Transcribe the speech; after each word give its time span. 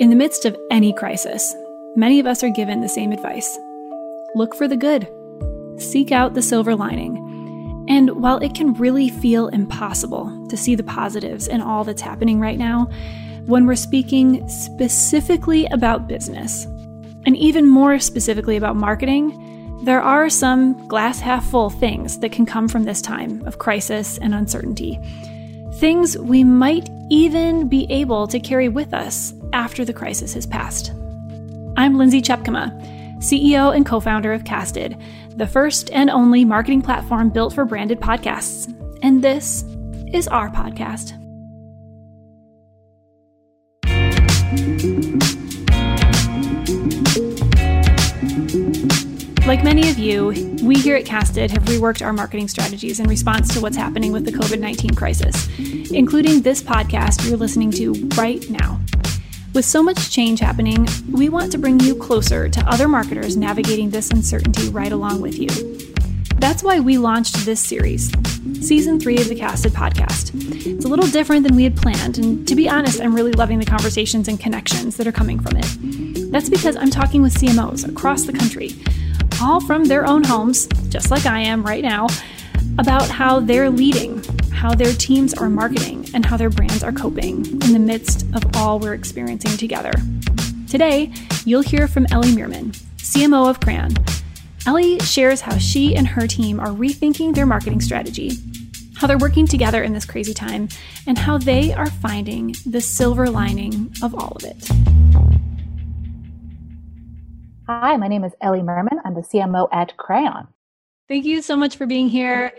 In 0.00 0.10
the 0.10 0.16
midst 0.16 0.44
of 0.44 0.56
any 0.72 0.92
crisis, 0.92 1.54
many 1.94 2.18
of 2.18 2.26
us 2.26 2.42
are 2.42 2.50
given 2.50 2.80
the 2.80 2.88
same 2.88 3.12
advice 3.12 3.56
look 4.34 4.52
for 4.56 4.66
the 4.66 4.76
good, 4.76 5.06
seek 5.80 6.10
out 6.10 6.34
the 6.34 6.42
silver 6.42 6.74
lining. 6.74 7.16
And 7.88 8.20
while 8.20 8.38
it 8.38 8.56
can 8.56 8.74
really 8.74 9.08
feel 9.08 9.46
impossible 9.46 10.48
to 10.48 10.56
see 10.56 10.74
the 10.74 10.82
positives 10.82 11.46
in 11.46 11.60
all 11.60 11.84
that's 11.84 12.02
happening 12.02 12.40
right 12.40 12.58
now, 12.58 12.90
when 13.46 13.66
we're 13.66 13.76
speaking 13.76 14.48
specifically 14.48 15.66
about 15.66 16.08
business, 16.08 16.64
and 17.24 17.36
even 17.36 17.68
more 17.68 18.00
specifically 18.00 18.56
about 18.56 18.74
marketing, 18.74 19.80
there 19.84 20.02
are 20.02 20.28
some 20.28 20.88
glass 20.88 21.20
half 21.20 21.48
full 21.48 21.70
things 21.70 22.18
that 22.18 22.32
can 22.32 22.46
come 22.46 22.66
from 22.66 22.82
this 22.82 23.00
time 23.00 23.46
of 23.46 23.60
crisis 23.60 24.18
and 24.18 24.34
uncertainty. 24.34 24.98
Things 25.74 26.18
we 26.18 26.42
might 26.42 26.88
even 27.10 27.68
be 27.68 27.86
able 27.90 28.26
to 28.26 28.40
carry 28.40 28.68
with 28.68 28.92
us 28.92 29.32
after 29.54 29.84
the 29.84 29.92
crisis 29.92 30.34
has 30.34 30.46
passed. 30.46 30.90
I'm 31.76 31.96
Lindsay 31.96 32.20
Tjepkema, 32.20 33.18
CEO 33.18 33.74
and 33.74 33.86
co 33.86 34.00
founder 34.00 34.32
of 34.32 34.44
Casted, 34.44 35.00
the 35.30 35.46
first 35.46 35.90
and 35.92 36.10
only 36.10 36.44
marketing 36.44 36.82
platform 36.82 37.30
built 37.30 37.54
for 37.54 37.64
branded 37.64 38.00
podcasts. 38.00 38.68
And 39.02 39.22
this 39.22 39.62
is 40.12 40.28
our 40.28 40.50
podcast. 40.50 41.20
Like 49.46 49.62
many 49.62 49.90
of 49.90 49.98
you, 49.98 50.28
we 50.62 50.76
here 50.76 50.96
at 50.96 51.04
Casted 51.04 51.50
have 51.50 51.64
reworked 51.64 52.04
our 52.04 52.12
marketing 52.12 52.48
strategies 52.48 52.98
in 52.98 53.06
response 53.06 53.52
to 53.54 53.60
what's 53.60 53.76
happening 53.76 54.10
with 54.10 54.24
the 54.24 54.32
COVID 54.32 54.58
19 54.58 54.94
crisis, 54.94 55.48
including 55.90 56.40
this 56.40 56.62
podcast 56.62 57.28
you're 57.28 57.36
listening 57.36 57.70
to 57.72 57.92
right 58.16 58.48
now. 58.48 58.80
With 59.54 59.64
so 59.64 59.84
much 59.84 60.10
change 60.10 60.40
happening, 60.40 60.84
we 61.12 61.28
want 61.28 61.52
to 61.52 61.58
bring 61.58 61.78
you 61.78 61.94
closer 61.94 62.48
to 62.48 62.68
other 62.68 62.88
marketers 62.88 63.36
navigating 63.36 63.88
this 63.88 64.10
uncertainty 64.10 64.68
right 64.70 64.90
along 64.90 65.20
with 65.20 65.38
you. 65.38 65.48
That's 66.40 66.64
why 66.64 66.80
we 66.80 66.98
launched 66.98 67.36
this 67.44 67.60
series, 67.60 68.10
season 68.60 68.98
three 68.98 69.16
of 69.18 69.28
the 69.28 69.36
Casted 69.36 69.72
podcast. 69.72 70.32
It's 70.66 70.84
a 70.84 70.88
little 70.88 71.06
different 71.06 71.46
than 71.46 71.54
we 71.54 71.62
had 71.62 71.76
planned, 71.76 72.18
and 72.18 72.48
to 72.48 72.56
be 72.56 72.68
honest, 72.68 73.00
I'm 73.00 73.14
really 73.14 73.30
loving 73.30 73.60
the 73.60 73.64
conversations 73.64 74.26
and 74.26 74.40
connections 74.40 74.96
that 74.96 75.06
are 75.06 75.12
coming 75.12 75.38
from 75.38 75.56
it. 75.56 76.32
That's 76.32 76.50
because 76.50 76.74
I'm 76.74 76.90
talking 76.90 77.22
with 77.22 77.34
CMOs 77.34 77.88
across 77.88 78.24
the 78.24 78.32
country, 78.32 78.72
all 79.40 79.60
from 79.60 79.84
their 79.84 80.04
own 80.04 80.24
homes, 80.24 80.66
just 80.88 81.12
like 81.12 81.26
I 81.26 81.38
am 81.38 81.62
right 81.62 81.84
now, 81.84 82.08
about 82.76 83.08
how 83.08 83.38
they're 83.38 83.70
leading 83.70 84.20
how 84.64 84.74
their 84.74 84.94
teams 84.94 85.34
are 85.34 85.50
marketing 85.50 86.03
and 86.14 86.24
how 86.24 86.36
their 86.36 86.48
brands 86.48 86.82
are 86.82 86.92
coping 86.92 87.44
in 87.44 87.72
the 87.72 87.78
midst 87.78 88.24
of 88.34 88.44
all 88.56 88.78
we're 88.78 88.94
experiencing 88.94 89.56
together. 89.58 89.92
Today, 90.68 91.12
you'll 91.44 91.62
hear 91.62 91.86
from 91.86 92.06
Ellie 92.10 92.32
Mirman, 92.32 92.74
CMO 92.96 93.50
of 93.50 93.60
Crayon. 93.60 93.94
Ellie 94.66 94.98
shares 95.00 95.42
how 95.42 95.58
she 95.58 95.94
and 95.94 96.06
her 96.06 96.26
team 96.26 96.58
are 96.58 96.68
rethinking 96.68 97.34
their 97.34 97.44
marketing 97.44 97.80
strategy, 97.80 98.32
how 98.96 99.06
they're 99.06 99.18
working 99.18 99.46
together 99.46 99.82
in 99.82 99.92
this 99.92 100.06
crazy 100.06 100.32
time, 100.32 100.68
and 101.06 101.18
how 101.18 101.36
they 101.36 101.74
are 101.74 101.90
finding 101.90 102.54
the 102.64 102.80
silver 102.80 103.28
lining 103.28 103.92
of 104.02 104.14
all 104.14 104.32
of 104.36 104.44
it. 104.44 104.68
Hi, 107.66 107.96
my 107.96 108.08
name 108.08 108.24
is 108.24 108.32
Ellie 108.40 108.60
Mirman. 108.60 109.00
I'm 109.04 109.14
the 109.14 109.22
CMO 109.22 109.68
at 109.72 109.96
Crayon. 109.96 110.48
Thank 111.08 111.26
you 111.26 111.42
so 111.42 111.56
much 111.56 111.76
for 111.76 111.86
being 111.86 112.08
here. 112.08 112.52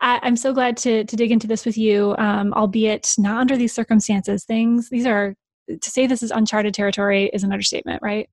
I, 0.00 0.20
am 0.22 0.36
so 0.36 0.52
glad 0.52 0.76
to 0.78 1.04
to 1.04 1.16
dig 1.16 1.30
into 1.30 1.46
this 1.46 1.64
with 1.64 1.78
you, 1.78 2.14
um, 2.18 2.52
albeit 2.54 3.14
not 3.18 3.40
under 3.40 3.56
these 3.56 3.72
circumstances. 3.72 4.44
Things 4.44 4.90
these 4.90 5.06
are 5.06 5.34
to 5.68 5.90
say 5.90 6.06
this 6.06 6.22
is 6.22 6.30
uncharted 6.30 6.74
territory 6.74 7.30
is 7.32 7.42
an 7.42 7.52
understatement, 7.52 8.02
right? 8.02 8.28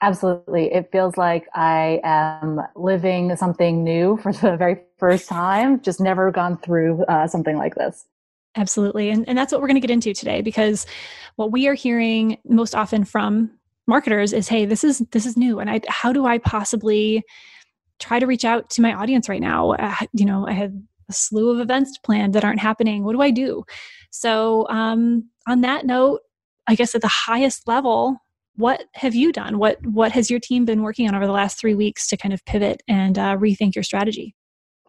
Absolutely. 0.00 0.72
It 0.72 0.90
feels 0.92 1.16
like 1.16 1.48
I 1.54 2.00
am 2.04 2.60
living 2.76 3.34
something 3.36 3.82
new 3.82 4.16
for 4.22 4.32
the 4.32 4.56
very 4.56 4.80
first 4.96 5.28
time, 5.28 5.80
just 5.82 6.00
never 6.00 6.30
gone 6.30 6.56
through 6.58 7.04
uh, 7.06 7.26
something 7.26 7.56
like 7.56 7.74
this. 7.74 8.06
Absolutely. 8.56 9.10
And, 9.10 9.28
and 9.28 9.36
that's 9.36 9.52
what 9.52 9.60
we're 9.60 9.66
going 9.66 9.80
to 9.80 9.86
get 9.86 9.90
into 9.90 10.14
today 10.14 10.40
because 10.40 10.86
what 11.36 11.50
we 11.50 11.66
are 11.66 11.74
hearing 11.74 12.38
most 12.44 12.74
often 12.74 13.04
from 13.04 13.50
marketers 13.88 14.32
is 14.32 14.46
hey 14.46 14.66
this 14.66 14.84
is 14.84 14.98
this 15.12 15.24
is 15.24 15.36
new 15.36 15.58
and 15.58 15.70
i 15.70 15.80
how 15.88 16.12
do 16.12 16.26
i 16.26 16.36
possibly 16.38 17.24
try 17.98 18.18
to 18.18 18.26
reach 18.26 18.44
out 18.44 18.68
to 18.68 18.82
my 18.82 18.92
audience 18.92 19.28
right 19.28 19.40
now 19.40 19.72
uh, 19.72 19.94
you 20.12 20.26
know 20.26 20.46
i 20.46 20.52
had 20.52 20.86
a 21.08 21.12
slew 21.12 21.50
of 21.50 21.60
events 21.60 21.98
planned 21.98 22.34
that 22.34 22.44
aren't 22.44 22.60
happening. 22.60 23.04
What 23.04 23.12
do 23.12 23.22
I 23.22 23.30
do? 23.30 23.64
So, 24.10 24.66
um, 24.68 25.28
on 25.46 25.62
that 25.62 25.86
note, 25.86 26.20
I 26.66 26.74
guess 26.74 26.94
at 26.94 27.00
the 27.00 27.08
highest 27.08 27.66
level, 27.66 28.18
what 28.56 28.84
have 28.94 29.14
you 29.14 29.32
done? 29.32 29.58
What 29.58 29.84
what 29.86 30.12
has 30.12 30.30
your 30.30 30.40
team 30.40 30.64
been 30.64 30.82
working 30.82 31.08
on 31.08 31.14
over 31.14 31.26
the 31.26 31.32
last 31.32 31.58
three 31.58 31.74
weeks 31.74 32.08
to 32.08 32.16
kind 32.16 32.34
of 32.34 32.44
pivot 32.44 32.82
and 32.88 33.18
uh, 33.18 33.36
rethink 33.36 33.74
your 33.74 33.84
strategy? 33.84 34.34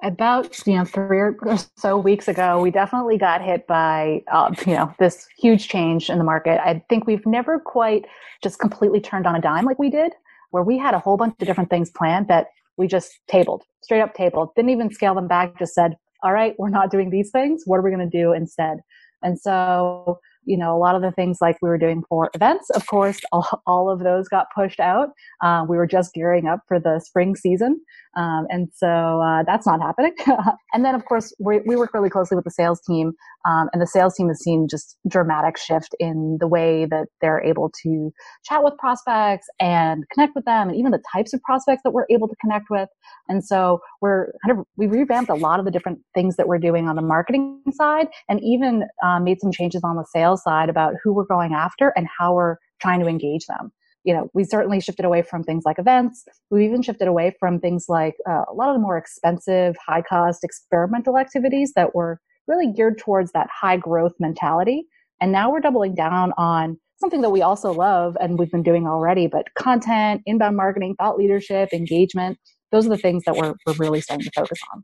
About 0.01 0.65
you 0.65 0.75
know 0.75 0.85
three 0.85 1.19
or 1.19 1.37
so 1.77 1.97
weeks 1.97 2.27
ago, 2.27 2.59
we 2.61 2.71
definitely 2.71 3.17
got 3.17 3.41
hit 3.41 3.67
by 3.67 4.23
uh, 4.31 4.53
you 4.65 4.73
know 4.73 4.93
this 4.99 5.27
huge 5.37 5.67
change 5.69 6.09
in 6.09 6.17
the 6.17 6.23
market. 6.23 6.59
I 6.65 6.83
think 6.89 7.05
we've 7.05 7.25
never 7.25 7.59
quite 7.59 8.05
just 8.41 8.59
completely 8.59 8.99
turned 8.99 9.27
on 9.27 9.35
a 9.35 9.41
dime 9.41 9.65
like 9.65 9.77
we 9.77 9.89
did, 9.89 10.13
where 10.51 10.63
we 10.63 10.77
had 10.77 10.93
a 10.93 10.99
whole 10.99 11.17
bunch 11.17 11.35
of 11.39 11.47
different 11.47 11.69
things 11.69 11.91
planned 11.91 12.27
that 12.27 12.47
we 12.77 12.87
just 12.87 13.19
tabled, 13.27 13.63
straight 13.81 14.01
up 14.01 14.15
tabled. 14.15 14.55
Didn't 14.55 14.71
even 14.71 14.91
scale 14.91 15.13
them 15.13 15.27
back. 15.27 15.59
Just 15.59 15.75
said, 15.75 15.95
all 16.23 16.33
right, 16.33 16.55
we're 16.57 16.69
not 16.69 16.91
doing 16.91 17.09
these 17.09 17.31
things. 17.31 17.63
What 17.65 17.77
are 17.77 17.81
we 17.81 17.91
going 17.91 18.09
to 18.09 18.17
do 18.17 18.33
instead? 18.33 18.79
And 19.21 19.39
so, 19.39 20.19
you 20.49 20.57
know, 20.57 20.75
a 20.75 20.79
lot 20.79 20.95
of 20.95 21.03
the 21.03 21.11
things 21.11 21.37
like 21.41 21.57
we 21.61 21.69
were 21.69 21.77
doing 21.77 22.03
for 22.09 22.31
events, 22.33 22.71
of 22.71 22.87
course, 22.87 23.19
all, 23.31 23.61
all 23.67 23.89
of 23.89 23.99
those 23.99 24.27
got 24.27 24.47
pushed 24.53 24.79
out. 24.79 25.09
Uh, 25.41 25.63
we 25.69 25.77
were 25.77 25.87
just 25.87 26.13
gearing 26.13 26.47
up 26.47 26.61
for 26.67 26.79
the 26.79 26.99
spring 27.05 27.35
season. 27.35 27.79
Um, 28.17 28.47
and 28.49 28.67
so 28.73 29.21
uh, 29.21 29.43
that's 29.45 29.67
not 29.67 29.81
happening. 29.81 30.13
and 30.73 30.83
then, 30.83 30.95
of 30.95 31.05
course, 31.05 31.33
we, 31.39 31.59
we, 31.65 31.75
work 31.75 31.93
really 31.93 32.09
closely 32.09 32.35
with 32.35 32.43
the 32.43 32.51
sales 32.51 32.81
team, 32.81 33.13
um, 33.47 33.69
and 33.71 33.81
the 33.81 33.87
sales 33.87 34.15
team 34.15 34.27
has 34.29 34.43
seen 34.43 34.67
just 34.69 34.97
dramatic 35.07 35.57
shift 35.57 35.95
in 35.99 36.37
the 36.39 36.47
way 36.47 36.85
that 36.85 37.07
they're 37.21 37.41
able 37.41 37.71
to 37.83 38.11
chat 38.43 38.63
with 38.63 38.73
prospects 38.79 39.47
and 39.59 40.03
connect 40.11 40.33
with 40.35 40.43
them, 40.45 40.69
and 40.69 40.77
even 40.77 40.91
the 40.91 41.01
types 41.13 41.33
of 41.33 41.41
prospects 41.43 41.81
that 41.83 41.91
we're 41.91 42.07
able 42.09 42.27
to 42.27 42.35
connect 42.41 42.65
with. 42.69 42.89
And 43.29 43.45
so 43.45 43.79
we're 44.01 44.33
kind 44.43 44.57
of 44.57 44.65
we 44.75 44.87
revamped 44.87 45.29
a 45.29 45.35
lot 45.35 45.59
of 45.59 45.65
the 45.65 45.71
different 45.71 45.99
things 46.15 46.35
that 46.37 46.47
we're 46.47 46.57
doing 46.57 46.89
on 46.89 46.95
the 46.95 47.03
marketing 47.03 47.61
side, 47.71 48.07
and 48.27 48.41
even 48.43 48.85
uh, 49.05 49.19
made 49.19 49.39
some 49.39 49.51
changes 49.51 49.81
on 49.83 49.95
the 49.95 50.05
sales 50.11 50.38
side 50.39 50.69
about 50.69 50.95
who 51.03 51.13
we're 51.13 51.25
going 51.25 51.53
after 51.53 51.93
and 51.95 52.07
how 52.17 52.33
we're 52.33 52.57
trying 52.79 52.99
to 52.99 53.07
engage 53.07 53.45
them 53.45 53.71
you 54.03 54.13
know, 54.13 54.29
we 54.33 54.43
certainly 54.43 54.79
shifted 54.79 55.05
away 55.05 55.21
from 55.21 55.43
things 55.43 55.63
like 55.65 55.77
events. 55.77 56.23
We've 56.49 56.67
even 56.67 56.81
shifted 56.81 57.07
away 57.07 57.35
from 57.39 57.59
things 57.59 57.85
like 57.89 58.15
uh, 58.27 58.43
a 58.49 58.53
lot 58.53 58.69
of 58.69 58.75
the 58.75 58.79
more 58.79 58.97
expensive, 58.97 59.75
high 59.85 60.01
cost 60.01 60.43
experimental 60.43 61.17
activities 61.17 61.73
that 61.75 61.93
were 61.93 62.19
really 62.47 62.71
geared 62.71 62.97
towards 62.97 63.31
that 63.33 63.47
high 63.51 63.77
growth 63.77 64.13
mentality. 64.19 64.85
And 65.21 65.31
now 65.31 65.51
we're 65.51 65.59
doubling 65.59 65.95
down 65.95 66.33
on 66.37 66.79
something 66.97 67.21
that 67.21 67.29
we 67.29 67.41
also 67.41 67.71
love 67.71 68.17
and 68.19 68.39
we've 68.39 68.51
been 68.51 68.63
doing 68.63 68.87
already, 68.87 69.27
but 69.27 69.53
content, 69.55 70.21
inbound 70.25 70.55
marketing, 70.55 70.95
thought 70.97 71.17
leadership, 71.17 71.69
engagement. 71.73 72.37
Those 72.71 72.85
are 72.85 72.89
the 72.89 72.97
things 72.97 73.23
that 73.25 73.35
we're, 73.35 73.53
we're 73.65 73.73
really 73.73 74.01
starting 74.01 74.25
to 74.25 74.31
focus 74.35 74.59
on. 74.73 74.83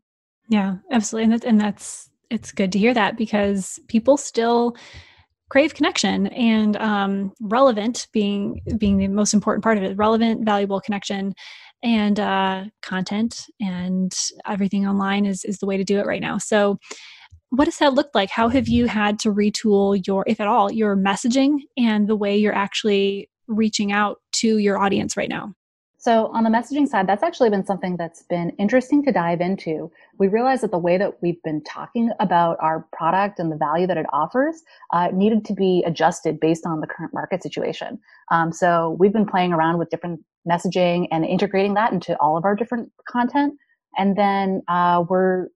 Yeah, 0.49 0.75
absolutely. 0.91 1.33
And, 1.33 1.45
and 1.45 1.59
that's, 1.59 2.09
it's 2.29 2.51
good 2.51 2.71
to 2.73 2.79
hear 2.79 2.93
that 2.93 3.17
because 3.17 3.79
people 3.87 4.17
still 4.17 4.75
crave 5.49 5.73
connection 5.73 6.27
and 6.27 6.75
um, 6.77 7.33
relevant 7.41 8.07
being 8.11 8.61
being 8.77 8.97
the 8.97 9.07
most 9.07 9.33
important 9.33 9.63
part 9.63 9.77
of 9.77 9.83
it 9.83 9.95
relevant 9.97 10.45
valuable 10.45 10.81
connection 10.81 11.33
and 11.83 12.19
uh, 12.19 12.63
content 12.81 13.45
and 13.59 14.13
everything 14.47 14.87
online 14.87 15.25
is 15.25 15.43
is 15.45 15.59
the 15.59 15.65
way 15.65 15.77
to 15.77 15.83
do 15.83 15.99
it 15.99 16.05
right 16.05 16.21
now. 16.21 16.37
So 16.37 16.79
what 17.49 17.65
does 17.65 17.77
that 17.77 17.93
look 17.93 18.09
like? 18.13 18.29
How 18.29 18.49
have 18.49 18.67
you 18.67 18.87
had 18.87 19.19
to 19.19 19.31
retool 19.31 20.01
your 20.05 20.23
if 20.27 20.41
at 20.41 20.47
all 20.47 20.71
your 20.71 20.97
messaging 20.97 21.59
and 21.77 22.07
the 22.07 22.15
way 22.15 22.35
you're 22.35 22.55
actually 22.55 23.29
reaching 23.47 23.91
out 23.91 24.17
to 24.33 24.57
your 24.57 24.79
audience 24.79 25.15
right 25.15 25.29
now 25.29 25.53
so 26.05 26.27
on 26.27 26.43
the 26.43 26.51
messaging 26.51 26.87
side, 26.87 27.07
that's 27.07 27.23
actually 27.23 27.49
been 27.49 27.65
something 27.65 27.97
that's 27.97 28.21
been 28.21 28.51
interesting 28.59 29.03
to 29.05 29.11
dive 29.11 29.41
into. 29.41 29.91
We 30.19 30.27
realized 30.27 30.61
that 30.61 30.69
the 30.69 30.77
way 30.77 30.99
that 30.99 31.19
we've 31.23 31.41
been 31.41 31.63
talking 31.63 32.11
about 32.19 32.57
our 32.59 32.85
product 32.93 33.39
and 33.39 33.51
the 33.51 33.55
value 33.55 33.87
that 33.87 33.97
it 33.97 34.05
offers 34.13 34.61
uh, 34.93 35.07
needed 35.11 35.43
to 35.45 35.53
be 35.53 35.83
adjusted 35.83 36.39
based 36.39 36.63
on 36.63 36.79
the 36.79 36.85
current 36.85 37.11
market 37.11 37.41
situation. 37.41 37.97
Um, 38.29 38.51
so 38.51 38.95
we've 38.99 39.11
been 39.11 39.25
playing 39.25 39.51
around 39.51 39.79
with 39.79 39.89
different 39.89 40.19
messaging 40.47 41.07
and 41.11 41.25
integrating 41.25 41.73
that 41.73 41.91
into 41.91 42.15
all 42.19 42.37
of 42.37 42.45
our 42.45 42.55
different 42.55 42.91
content. 43.09 43.55
And 43.97 44.15
then 44.15 44.61
uh, 44.67 45.03
we're 45.09 45.47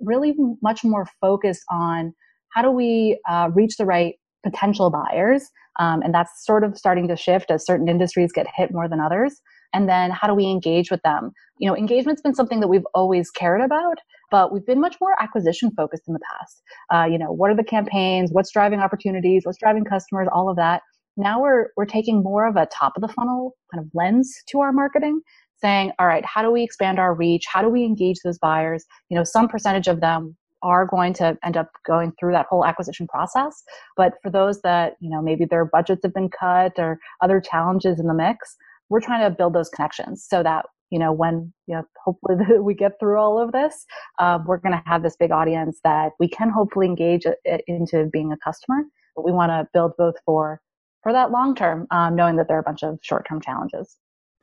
really 0.00 0.34
much 0.60 0.82
more 0.82 1.06
focused 1.20 1.62
on 1.70 2.12
how 2.48 2.62
do 2.62 2.72
we 2.72 3.20
uh, 3.30 3.50
reach 3.54 3.76
the 3.76 3.84
right 3.84 4.16
potential 4.42 4.90
buyers. 4.90 5.50
Um, 5.78 6.02
and 6.02 6.12
that's 6.12 6.44
sort 6.44 6.64
of 6.64 6.76
starting 6.76 7.06
to 7.06 7.16
shift 7.16 7.52
as 7.52 7.64
certain 7.64 7.88
industries 7.88 8.32
get 8.32 8.48
hit 8.56 8.72
more 8.72 8.88
than 8.88 8.98
others 8.98 9.40
and 9.74 9.88
then 9.88 10.10
how 10.10 10.26
do 10.26 10.34
we 10.34 10.46
engage 10.46 10.90
with 10.90 11.02
them? 11.02 11.32
You 11.58 11.68
know 11.68 11.76
engagement's 11.76 12.22
been 12.22 12.34
something 12.34 12.60
that 12.60 12.68
we've 12.68 12.86
always 12.94 13.30
cared 13.30 13.60
about 13.60 13.98
but 14.30 14.52
we've 14.52 14.66
been 14.66 14.80
much 14.80 14.96
more 15.00 15.14
acquisition 15.22 15.70
focused 15.76 16.08
in 16.08 16.14
the 16.14 16.20
past. 16.32 16.62
Uh, 16.92 17.04
you 17.04 17.18
know 17.18 17.30
what 17.30 17.50
are 17.50 17.56
the 17.56 17.62
campaigns? 17.62 18.30
What's 18.32 18.50
driving 18.50 18.80
opportunities? 18.80 19.42
What's 19.44 19.58
driving 19.58 19.84
customers? 19.84 20.28
All 20.32 20.48
of 20.48 20.56
that. 20.56 20.82
Now 21.16 21.40
we're 21.40 21.68
we're 21.76 21.86
taking 21.86 22.22
more 22.22 22.46
of 22.46 22.56
a 22.56 22.66
top 22.66 22.94
of 22.96 23.02
the 23.02 23.08
funnel 23.08 23.56
kind 23.72 23.84
of 23.84 23.90
lens 23.94 24.34
to 24.48 24.60
our 24.60 24.72
marketing 24.72 25.20
saying 25.62 25.92
all 25.98 26.06
right 26.06 26.24
how 26.24 26.42
do 26.42 26.50
we 26.50 26.62
expand 26.62 26.98
our 26.98 27.14
reach? 27.14 27.44
How 27.46 27.62
do 27.62 27.68
we 27.68 27.84
engage 27.84 28.16
those 28.24 28.38
buyers? 28.38 28.84
You 29.08 29.16
know 29.16 29.24
some 29.24 29.46
percentage 29.48 29.86
of 29.86 30.00
them 30.00 30.36
are 30.62 30.86
going 30.86 31.12
to 31.12 31.36
end 31.44 31.56
up 31.56 31.68
going 31.86 32.10
through 32.18 32.32
that 32.32 32.46
whole 32.48 32.64
acquisition 32.64 33.06
process 33.06 33.62
but 33.98 34.14
for 34.22 34.30
those 34.30 34.62
that 34.62 34.94
you 34.98 35.10
know 35.10 35.20
maybe 35.20 35.44
their 35.44 35.66
budgets 35.66 36.00
have 36.02 36.14
been 36.14 36.30
cut 36.30 36.72
or 36.78 36.98
other 37.20 37.38
challenges 37.38 38.00
in 38.00 38.06
the 38.06 38.14
mix 38.14 38.56
we're 38.94 39.00
trying 39.00 39.28
to 39.28 39.36
build 39.36 39.52
those 39.52 39.68
connections 39.68 40.24
so 40.28 40.42
that 40.42 40.66
you 40.90 40.98
know 40.98 41.12
when 41.12 41.52
you 41.66 41.74
know 41.74 41.82
hopefully 42.04 42.36
we 42.60 42.74
get 42.74 42.92
through 43.00 43.18
all 43.18 43.42
of 43.42 43.52
this 43.52 43.84
uh, 44.20 44.38
we're 44.46 44.58
going 44.58 44.72
to 44.72 44.82
have 44.86 45.02
this 45.02 45.16
big 45.16 45.32
audience 45.32 45.80
that 45.82 46.12
we 46.20 46.28
can 46.28 46.48
hopefully 46.48 46.86
engage 46.86 47.24
into 47.66 48.08
being 48.12 48.32
a 48.32 48.36
customer 48.38 48.84
but 49.16 49.24
we 49.24 49.32
want 49.32 49.50
to 49.50 49.68
build 49.72 49.92
both 49.98 50.14
for 50.24 50.60
for 51.04 51.12
that 51.12 51.30
long 51.30 51.54
term, 51.54 51.86
um, 51.92 52.16
knowing 52.16 52.34
that 52.36 52.48
there 52.48 52.56
are 52.56 52.60
a 52.60 52.64
bunch 52.64 52.82
of 52.82 52.98
short 53.02 53.28
term 53.28 53.40
challenges. 53.40 53.96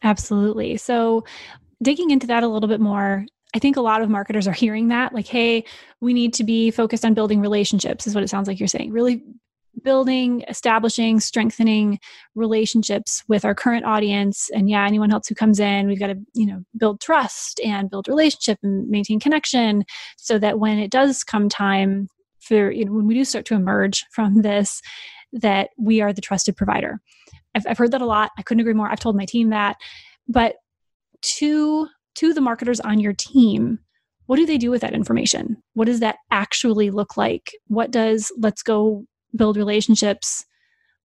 Absolutely. 0.04 0.78
So, 0.78 1.26
digging 1.84 2.12
into 2.12 2.28
that 2.28 2.44
a 2.44 2.48
little 2.48 2.70
bit 2.70 2.80
more, 2.80 3.26
I 3.54 3.60
think 3.60 3.76
a 3.76 3.82
lot 3.82 4.02
of 4.02 4.10
marketers 4.10 4.48
are 4.48 4.54
hearing 4.54 4.88
that 4.88 5.14
like, 5.14 5.28
hey, 5.28 5.66
we 6.00 6.14
need 6.14 6.34
to 6.36 6.44
be 6.46 6.72
focused 6.72 7.04
on 7.04 7.14
building 7.14 7.42
relationships, 7.42 8.08
is 8.08 8.16
what 8.16 8.24
it 8.24 8.30
sounds 8.30 8.48
like 8.48 8.60
you're 8.60 8.68
saying. 8.68 8.92
Really 8.92 9.24
building, 9.84 10.44
establishing, 10.48 11.20
strengthening 11.20 12.00
relationships 12.36 13.24
with 13.28 13.46
our 13.46 13.56
current 13.56 13.86
audience. 13.86 14.50
And 14.54 14.70
yeah, 14.70 14.86
anyone 14.86 15.12
else 15.12 15.28
who 15.28 15.36
comes 15.36 15.60
in, 15.60 15.88
we've 15.88 16.00
got 16.00 16.08
to, 16.08 16.18
you 16.34 16.46
know, 16.46 16.64
build 16.78 17.02
trust 17.02 17.60
and 17.62 17.90
build 17.90 18.08
relationship 18.08 18.60
and 18.64 18.88
maintain 18.90 19.20
connection 19.20 19.84
so 20.18 20.38
that 20.40 20.60
when 20.60 20.78
it 20.78 20.92
does 20.92 21.24
come 21.24 21.50
time 21.50 22.10
for, 22.40 22.72
you 22.72 22.86
know, 22.86 22.94
when 22.94 23.08
we 23.08 23.14
do 23.14 23.26
start 23.26 23.46
to 23.46 23.56
emerge 23.56 24.06
from 24.12 24.42
this, 24.42 24.82
that 25.34 25.70
we 25.78 26.02
are 26.02 26.14
the 26.14 26.22
trusted 26.22 26.58
provider. 26.58 27.00
I've, 27.56 27.66
I've 27.68 27.78
heard 27.78 27.92
that 27.92 28.02
a 28.02 28.06
lot. 28.06 28.32
I 28.38 28.42
couldn't 28.42 28.62
agree 28.62 28.74
more. 28.74 28.90
I've 28.90 29.00
told 29.00 29.16
my 29.16 29.26
team 29.26 29.50
that. 29.50 29.78
But 30.28 30.56
to 31.22 31.88
to 32.16 32.34
the 32.34 32.42
marketers 32.42 32.80
on 32.80 33.00
your 33.00 33.14
team, 33.14 33.80
what 34.26 34.36
do 34.36 34.46
they 34.46 34.58
do 34.58 34.72
with 34.72 34.82
that 34.82 34.94
information? 34.94 35.62
What 35.74 35.86
does 35.86 36.00
that 36.02 36.18
actually 36.30 36.90
look 36.90 37.18
like? 37.18 37.52
What 37.68 37.92
does 37.92 38.32
let's 38.38 38.64
go 38.64 39.06
build 39.36 39.58
relationships 39.58 40.46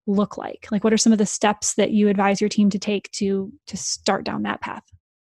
look 0.07 0.38
like? 0.38 0.68
Like 0.72 0.83
what 0.83 0.94
are 0.94 0.98
some 0.98 1.13
of 1.13 1.19
the 1.19 1.25
steps 1.25 1.75
that 1.75 1.92
you 1.92 2.10
advise 2.10 2.42
your 2.42 2.50
team 2.50 2.69
to 2.69 2.80
take 2.80 3.12
to 3.13 3.51
to 3.68 3.77
start 3.77 4.24
down 4.24 4.44
that 4.44 4.62
path? 4.62 4.83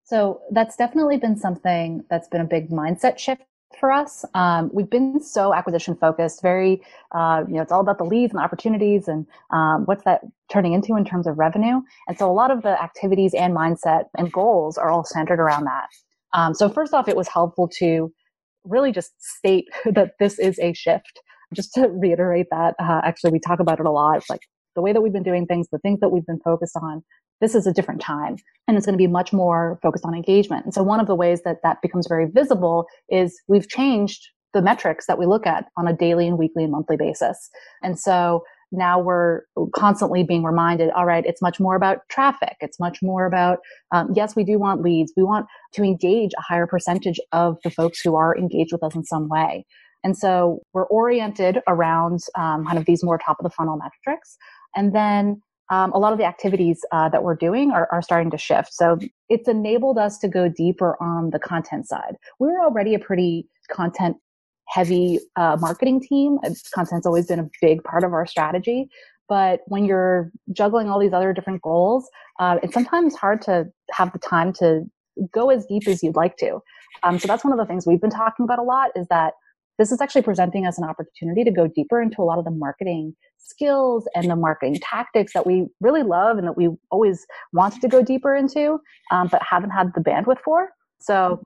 So 0.04 0.40
that's 0.50 0.76
definitely 0.76 1.18
been 1.18 1.36
something 1.36 2.04
that's 2.10 2.28
been 2.28 2.40
a 2.40 2.44
big 2.44 2.70
mindset 2.70 3.18
shift 3.18 3.42
for 3.78 3.92
us. 3.92 4.24
Um, 4.34 4.70
we've 4.72 4.90
been 4.90 5.20
so 5.20 5.54
acquisition 5.54 5.94
focused, 5.94 6.42
very, 6.42 6.82
uh, 7.12 7.44
you 7.46 7.54
know, 7.54 7.62
it's 7.62 7.70
all 7.70 7.80
about 7.80 7.98
the 7.98 8.04
leads 8.04 8.32
and 8.32 8.40
the 8.40 8.44
opportunities 8.44 9.06
and 9.06 9.26
um, 9.52 9.84
what's 9.84 10.04
that 10.04 10.22
turning 10.50 10.72
into 10.72 10.96
in 10.96 11.04
terms 11.04 11.28
of 11.28 11.38
revenue. 11.38 11.80
And 12.08 12.18
so 12.18 12.28
a 12.28 12.32
lot 12.32 12.50
of 12.50 12.62
the 12.62 12.82
activities 12.82 13.34
and 13.34 13.56
mindset 13.56 14.06
and 14.18 14.32
goals 14.32 14.76
are 14.76 14.90
all 14.90 15.04
centered 15.04 15.38
around 15.38 15.64
that. 15.64 15.86
Um, 16.32 16.54
so 16.54 16.68
first 16.68 16.92
off, 16.92 17.08
it 17.08 17.16
was 17.16 17.28
helpful 17.28 17.68
to 17.78 18.12
really 18.64 18.92
just 18.92 19.12
state 19.22 19.68
that 19.84 20.12
this 20.18 20.38
is 20.38 20.58
a 20.58 20.72
shift. 20.72 21.20
Just 21.54 21.74
to 21.74 21.88
reiterate 21.88 22.46
that, 22.50 22.74
uh, 22.78 23.00
actually, 23.04 23.32
we 23.32 23.40
talk 23.40 23.60
about 23.60 23.80
it 23.80 23.86
a 23.86 23.90
lot. 23.90 24.22
Like 24.28 24.42
the 24.76 24.82
way 24.82 24.92
that 24.92 25.00
we've 25.00 25.12
been 25.12 25.22
doing 25.22 25.46
things, 25.46 25.68
the 25.70 25.78
things 25.78 26.00
that 26.00 26.10
we've 26.10 26.26
been 26.26 26.40
focused 26.40 26.76
on, 26.76 27.02
this 27.40 27.54
is 27.54 27.66
a 27.66 27.72
different 27.72 28.00
time 28.00 28.36
and 28.68 28.76
it's 28.76 28.86
going 28.86 28.94
to 28.94 29.02
be 29.02 29.06
much 29.06 29.32
more 29.32 29.78
focused 29.82 30.04
on 30.04 30.14
engagement. 30.14 30.64
And 30.64 30.74
so 30.74 30.82
one 30.82 31.00
of 31.00 31.06
the 31.06 31.14
ways 31.14 31.42
that 31.44 31.58
that 31.62 31.80
becomes 31.82 32.06
very 32.06 32.26
visible 32.26 32.86
is 33.08 33.40
we've 33.48 33.68
changed 33.68 34.28
the 34.52 34.62
metrics 34.62 35.06
that 35.06 35.18
we 35.18 35.26
look 35.26 35.46
at 35.46 35.66
on 35.76 35.86
a 35.88 35.96
daily 35.96 36.26
and 36.26 36.38
weekly 36.38 36.64
and 36.64 36.72
monthly 36.72 36.96
basis. 36.96 37.50
And 37.82 37.98
so 37.98 38.44
now 38.72 39.00
we're 39.00 39.42
constantly 39.74 40.22
being 40.22 40.44
reminded, 40.44 40.90
all 40.90 41.06
right, 41.06 41.24
it's 41.26 41.42
much 41.42 41.58
more 41.58 41.74
about 41.74 41.98
traffic. 42.08 42.56
It's 42.60 42.78
much 42.78 42.98
more 43.02 43.26
about, 43.26 43.58
um, 43.92 44.10
yes, 44.14 44.36
we 44.36 44.44
do 44.44 44.58
want 44.58 44.82
leads. 44.82 45.12
We 45.16 45.24
want 45.24 45.46
to 45.72 45.82
engage 45.82 46.32
a 46.38 46.42
higher 46.42 46.66
percentage 46.66 47.18
of 47.32 47.58
the 47.64 47.70
folks 47.70 48.00
who 48.00 48.14
are 48.14 48.36
engaged 48.36 48.72
with 48.72 48.82
us 48.82 48.94
in 48.94 49.04
some 49.04 49.28
way. 49.28 49.66
And 50.04 50.16
so 50.16 50.60
we're 50.72 50.86
oriented 50.86 51.60
around 51.68 52.20
um, 52.36 52.64
kind 52.64 52.78
of 52.78 52.86
these 52.86 53.04
more 53.04 53.18
top 53.18 53.38
of 53.38 53.44
the 53.44 53.50
funnel 53.50 53.76
metrics. 53.76 54.36
And 54.74 54.94
then 54.94 55.42
um, 55.70 55.92
a 55.92 55.98
lot 55.98 56.12
of 56.12 56.18
the 56.18 56.24
activities 56.24 56.84
uh, 56.92 57.08
that 57.10 57.22
we're 57.22 57.36
doing 57.36 57.70
are, 57.70 57.88
are 57.92 58.02
starting 58.02 58.30
to 58.30 58.38
shift. 58.38 58.72
So 58.72 58.98
it's 59.28 59.48
enabled 59.48 59.98
us 59.98 60.18
to 60.18 60.28
go 60.28 60.48
deeper 60.48 60.96
on 61.00 61.30
the 61.30 61.38
content 61.38 61.86
side. 61.86 62.16
We 62.38 62.48
were 62.48 62.60
already 62.60 62.94
a 62.94 62.98
pretty 62.98 63.46
content 63.70 64.16
heavy 64.68 65.20
uh, 65.36 65.56
marketing 65.60 66.00
team. 66.00 66.38
Content's 66.74 67.06
always 67.06 67.26
been 67.26 67.40
a 67.40 67.48
big 67.60 67.82
part 67.84 68.04
of 68.04 68.12
our 68.12 68.26
strategy. 68.26 68.88
But 69.28 69.60
when 69.66 69.84
you're 69.84 70.32
juggling 70.52 70.88
all 70.88 70.98
these 70.98 71.12
other 71.12 71.32
different 71.32 71.62
goals, 71.62 72.08
uh, 72.40 72.58
it's 72.62 72.74
sometimes 72.74 73.14
hard 73.14 73.40
to 73.42 73.66
have 73.92 74.12
the 74.12 74.18
time 74.18 74.52
to 74.54 74.82
go 75.32 75.50
as 75.50 75.66
deep 75.66 75.86
as 75.86 76.02
you'd 76.02 76.16
like 76.16 76.36
to. 76.38 76.60
Um, 77.04 77.18
so 77.18 77.28
that's 77.28 77.44
one 77.44 77.52
of 77.52 77.58
the 77.58 77.66
things 77.66 77.86
we've 77.86 78.00
been 78.00 78.10
talking 78.10 78.44
about 78.44 78.58
a 78.58 78.62
lot 78.62 78.90
is 78.96 79.06
that 79.08 79.34
this 79.80 79.90
is 79.90 80.00
actually 80.02 80.20
presenting 80.20 80.66
us 80.66 80.76
an 80.76 80.84
opportunity 80.84 81.42
to 81.42 81.50
go 81.50 81.66
deeper 81.66 82.02
into 82.02 82.20
a 82.20 82.24
lot 82.24 82.38
of 82.38 82.44
the 82.44 82.50
marketing 82.50 83.16
skills 83.38 84.06
and 84.14 84.30
the 84.30 84.36
marketing 84.36 84.78
tactics 84.82 85.32
that 85.32 85.46
we 85.46 85.66
really 85.80 86.02
love 86.02 86.36
and 86.36 86.46
that 86.46 86.54
we 86.54 86.68
always 86.90 87.26
wanted 87.54 87.80
to 87.80 87.88
go 87.88 88.02
deeper 88.02 88.34
into, 88.34 88.78
um, 89.10 89.28
but 89.28 89.40
haven't 89.42 89.70
had 89.70 89.90
the 89.94 90.02
bandwidth 90.02 90.38
for. 90.44 90.68
So 91.00 91.42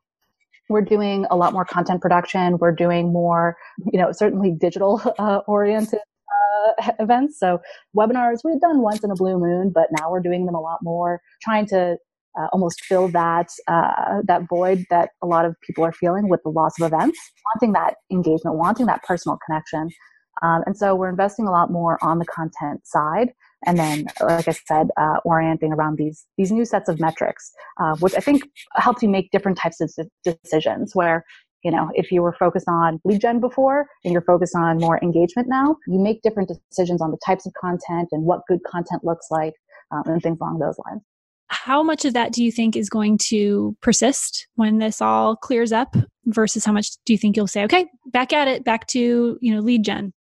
we're 0.68 0.80
doing 0.80 1.26
a 1.30 1.36
lot 1.36 1.52
more 1.52 1.64
content 1.64 2.00
production. 2.00 2.58
We're 2.58 2.74
doing 2.74 3.12
more, 3.12 3.56
you 3.92 4.00
know, 4.00 4.10
certainly 4.10 4.50
digital 4.50 5.00
uh, 5.20 5.42
oriented 5.46 6.00
uh, 6.00 6.90
events. 6.98 7.38
So 7.38 7.60
webinars 7.96 8.38
we 8.44 8.50
had 8.50 8.60
done 8.60 8.80
once 8.80 9.04
in 9.04 9.12
a 9.12 9.14
blue 9.14 9.38
moon, 9.38 9.70
but 9.72 9.90
now 9.96 10.10
we're 10.10 10.20
doing 10.20 10.44
them 10.44 10.56
a 10.56 10.60
lot 10.60 10.80
more, 10.82 11.20
trying 11.40 11.66
to 11.66 11.98
uh, 12.38 12.46
almost 12.52 12.80
fill 12.84 13.08
that 13.08 13.48
uh, 13.68 14.20
that 14.24 14.42
void 14.48 14.84
that 14.90 15.10
a 15.22 15.26
lot 15.26 15.44
of 15.44 15.54
people 15.62 15.84
are 15.84 15.92
feeling 15.92 16.28
with 16.28 16.42
the 16.42 16.50
loss 16.50 16.72
of 16.80 16.92
events, 16.92 17.18
wanting 17.54 17.72
that 17.72 17.96
engagement, 18.10 18.56
wanting 18.56 18.86
that 18.86 19.02
personal 19.02 19.38
connection. 19.46 19.88
Um, 20.42 20.62
and 20.66 20.76
so 20.76 20.96
we're 20.96 21.08
investing 21.08 21.46
a 21.46 21.52
lot 21.52 21.70
more 21.70 21.96
on 22.02 22.18
the 22.18 22.24
content 22.24 22.84
side, 22.84 23.32
and 23.66 23.78
then, 23.78 24.06
like 24.20 24.48
I 24.48 24.52
said, 24.52 24.88
uh, 24.96 25.18
orienting 25.24 25.72
around 25.72 25.96
these 25.96 26.26
these 26.36 26.50
new 26.50 26.64
sets 26.64 26.88
of 26.88 26.98
metrics, 26.98 27.52
uh, 27.80 27.94
which 27.96 28.14
I 28.14 28.20
think 28.20 28.42
helps 28.74 29.02
you 29.02 29.08
make 29.08 29.30
different 29.30 29.58
types 29.58 29.80
of 29.80 29.92
decisions. 30.24 30.94
Where 30.94 31.24
you 31.62 31.70
know, 31.70 31.90
if 31.94 32.12
you 32.12 32.20
were 32.20 32.34
focused 32.38 32.68
on 32.68 33.00
lead 33.04 33.22
gen 33.22 33.40
before 33.40 33.86
and 34.04 34.12
you're 34.12 34.22
focused 34.22 34.54
on 34.54 34.78
more 34.78 34.98
engagement 35.02 35.48
now, 35.48 35.76
you 35.86 35.98
make 35.98 36.20
different 36.20 36.50
decisions 36.70 37.00
on 37.00 37.10
the 37.10 37.18
types 37.24 37.46
of 37.46 37.54
content 37.54 38.08
and 38.12 38.24
what 38.24 38.40
good 38.46 38.62
content 38.66 39.02
looks 39.02 39.28
like 39.30 39.54
um, 39.90 40.02
and 40.04 40.22
things 40.22 40.36
along 40.42 40.58
those 40.58 40.76
lines 40.84 41.00
how 41.54 41.82
much 41.82 42.04
of 42.04 42.14
that 42.14 42.32
do 42.32 42.42
you 42.42 42.52
think 42.52 42.76
is 42.76 42.88
going 42.88 43.16
to 43.18 43.76
persist 43.80 44.46
when 44.56 44.78
this 44.78 45.00
all 45.00 45.36
clears 45.36 45.72
up 45.72 45.96
versus 46.26 46.64
how 46.64 46.72
much 46.72 46.90
do 47.04 47.12
you 47.12 47.18
think 47.18 47.36
you'll 47.36 47.46
say 47.46 47.64
okay 47.64 47.86
back 48.06 48.32
at 48.32 48.48
it 48.48 48.64
back 48.64 48.86
to 48.86 49.38
you 49.40 49.54
know 49.54 49.60
lead 49.60 49.84
gen 49.84 50.12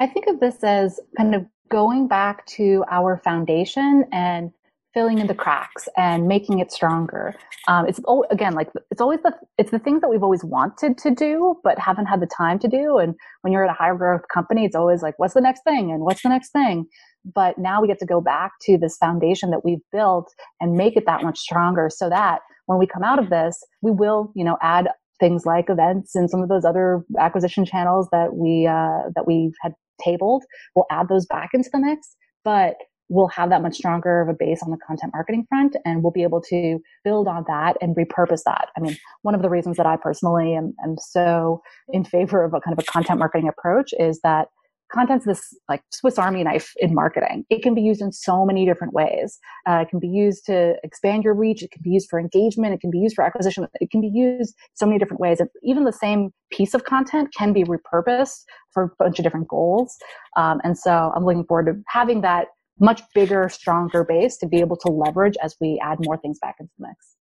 i 0.00 0.06
think 0.06 0.26
of 0.26 0.40
this 0.40 0.62
as 0.62 1.00
kind 1.16 1.34
of 1.34 1.44
going 1.70 2.08
back 2.08 2.44
to 2.46 2.84
our 2.90 3.20
foundation 3.24 4.04
and 4.12 4.50
filling 4.92 5.18
in 5.18 5.26
the 5.26 5.34
cracks 5.34 5.88
and 5.96 6.26
making 6.26 6.58
it 6.58 6.72
stronger. 6.72 7.34
Um, 7.68 7.86
it's 7.86 8.00
again 8.30 8.54
like 8.54 8.70
it's 8.90 9.00
always 9.00 9.20
the 9.22 9.32
it's 9.58 9.70
the 9.70 9.78
things 9.78 10.00
that 10.00 10.08
we've 10.08 10.22
always 10.22 10.44
wanted 10.44 10.98
to 10.98 11.14
do 11.14 11.56
but 11.62 11.78
haven't 11.78 12.06
had 12.06 12.20
the 12.20 12.26
time 12.26 12.58
to 12.60 12.68
do. 12.68 12.98
And 12.98 13.14
when 13.42 13.52
you're 13.52 13.64
at 13.64 13.70
a 13.70 13.74
higher 13.74 13.94
growth 13.94 14.22
company 14.32 14.64
it's 14.64 14.74
always 14.74 15.02
like 15.02 15.14
what's 15.18 15.34
the 15.34 15.40
next 15.40 15.62
thing? 15.62 15.90
And 15.90 16.00
what's 16.00 16.22
the 16.22 16.28
next 16.28 16.50
thing 16.50 16.86
but 17.24 17.58
now 17.58 17.80
we 17.80 17.88
get 17.88 17.98
to 17.98 18.06
go 18.06 18.20
back 18.20 18.52
to 18.62 18.78
this 18.78 18.96
foundation 18.96 19.50
that 19.50 19.64
we've 19.64 19.82
built 19.92 20.32
and 20.60 20.74
make 20.74 20.96
it 20.96 21.04
that 21.06 21.22
much 21.22 21.38
stronger 21.38 21.88
so 21.90 22.08
that 22.08 22.40
when 22.66 22.78
we 22.78 22.86
come 22.86 23.02
out 23.02 23.18
of 23.18 23.30
this, 23.30 23.62
we 23.82 23.90
will, 23.90 24.32
you 24.34 24.44
know, 24.44 24.56
add 24.62 24.88
things 25.18 25.44
like 25.44 25.68
events 25.68 26.14
and 26.14 26.30
some 26.30 26.42
of 26.42 26.48
those 26.48 26.64
other 26.64 27.04
acquisition 27.18 27.64
channels 27.64 28.08
that 28.10 28.34
we 28.34 28.66
uh, 28.66 29.10
that 29.14 29.26
we've 29.26 29.52
had 29.60 29.74
tabled. 30.02 30.44
We'll 30.74 30.86
add 30.90 31.08
those 31.08 31.26
back 31.26 31.50
into 31.52 31.68
the 31.72 31.78
mix, 31.78 32.16
but 32.44 32.76
we'll 33.10 33.28
have 33.28 33.50
that 33.50 33.60
much 33.60 33.74
stronger 33.74 34.20
of 34.22 34.28
a 34.28 34.32
base 34.32 34.62
on 34.62 34.70
the 34.70 34.78
content 34.86 35.12
marketing 35.12 35.44
front 35.48 35.76
and 35.84 36.02
we'll 36.02 36.12
be 36.12 36.22
able 36.22 36.40
to 36.40 36.78
build 37.04 37.26
on 37.26 37.44
that 37.48 37.76
and 37.82 37.96
repurpose 37.96 38.42
that. 38.46 38.68
I 38.76 38.80
mean, 38.80 38.96
one 39.22 39.34
of 39.34 39.42
the 39.42 39.50
reasons 39.50 39.76
that 39.78 39.86
I 39.86 39.96
personally 39.96 40.54
am, 40.54 40.72
am 40.82 40.96
so 40.96 41.60
in 41.88 42.04
favor 42.04 42.44
of 42.44 42.54
a 42.54 42.60
kind 42.60 42.72
of 42.72 42.78
a 42.78 42.90
content 42.90 43.18
marketing 43.18 43.48
approach 43.48 43.92
is 43.98 44.20
that 44.22 44.46
content's 44.92 45.24
this 45.24 45.54
like 45.68 45.82
Swiss 45.92 46.18
Army 46.18 46.42
knife 46.44 46.72
in 46.76 46.94
marketing. 46.94 47.44
It 47.50 47.62
can 47.62 47.74
be 47.74 47.82
used 47.82 48.00
in 48.00 48.12
so 48.12 48.44
many 48.44 48.66
different 48.66 48.92
ways. 48.92 49.38
Uh, 49.68 49.80
it 49.82 49.88
can 49.88 49.98
be 49.98 50.08
used 50.08 50.44
to 50.46 50.74
expand 50.82 51.24
your 51.24 51.34
reach. 51.34 51.62
It 51.62 51.70
can 51.70 51.82
be 51.82 51.90
used 51.90 52.08
for 52.08 52.18
engagement. 52.18 52.74
It 52.74 52.80
can 52.80 52.90
be 52.90 52.98
used 52.98 53.14
for 53.14 53.24
acquisition. 53.24 53.66
It 53.80 53.90
can 53.90 54.00
be 54.00 54.10
used 54.12 54.54
so 54.74 54.86
many 54.86 54.98
different 54.98 55.20
ways. 55.20 55.40
And 55.40 55.48
even 55.62 55.84
the 55.84 55.92
same 55.92 56.32
piece 56.50 56.74
of 56.74 56.84
content 56.84 57.28
can 57.36 57.52
be 57.52 57.64
repurposed 57.64 58.44
for 58.72 58.84
a 58.84 58.88
bunch 58.98 59.18
of 59.18 59.22
different 59.22 59.48
goals. 59.48 59.96
Um, 60.36 60.60
and 60.64 60.76
so 60.78 61.12
I'm 61.14 61.24
looking 61.24 61.44
forward 61.44 61.66
to 61.66 61.74
having 61.86 62.20
that 62.22 62.48
much 62.78 63.02
bigger, 63.14 63.48
stronger 63.48 64.04
base 64.04 64.38
to 64.38 64.46
be 64.46 64.58
able 64.60 64.76
to 64.76 64.88
leverage 64.88 65.36
as 65.42 65.54
we 65.60 65.80
add 65.82 65.98
more 66.00 66.16
things 66.16 66.38
back 66.40 66.56
into 66.58 66.72
the 66.78 66.88
mix. 66.88 67.19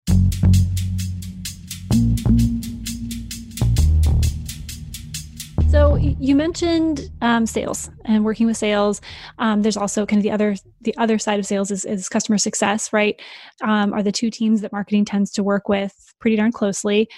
You 6.20 6.36
mentioned 6.36 7.10
um, 7.22 7.46
sales 7.46 7.90
and 8.06 8.24
working 8.24 8.46
with 8.46 8.58
sales. 8.58 9.02
Um, 9.40 9.62
there's 9.62 9.78
also 9.78 10.06
kind 10.06 10.20
of 10.20 10.24
the 10.24 10.32
other 10.32 10.56
the 10.82 10.96
other 10.98 11.18
side 11.18 11.40
of 11.40 11.46
sales 11.46 11.72
is, 11.72 11.86
is 11.86 12.10
customer 12.10 12.38
success, 12.38 12.94
right? 12.94 13.20
Um, 13.62 13.94
are 13.94 14.04
the 14.04 14.12
two 14.12 14.30
teams 14.30 14.62
that 14.62 14.72
marketing 14.72 15.06
tends 15.06 15.32
to 15.34 15.44
work 15.44 15.68
with 15.70 15.94
pretty 16.20 16.38
darn 16.38 16.52
closely. 16.52 17.10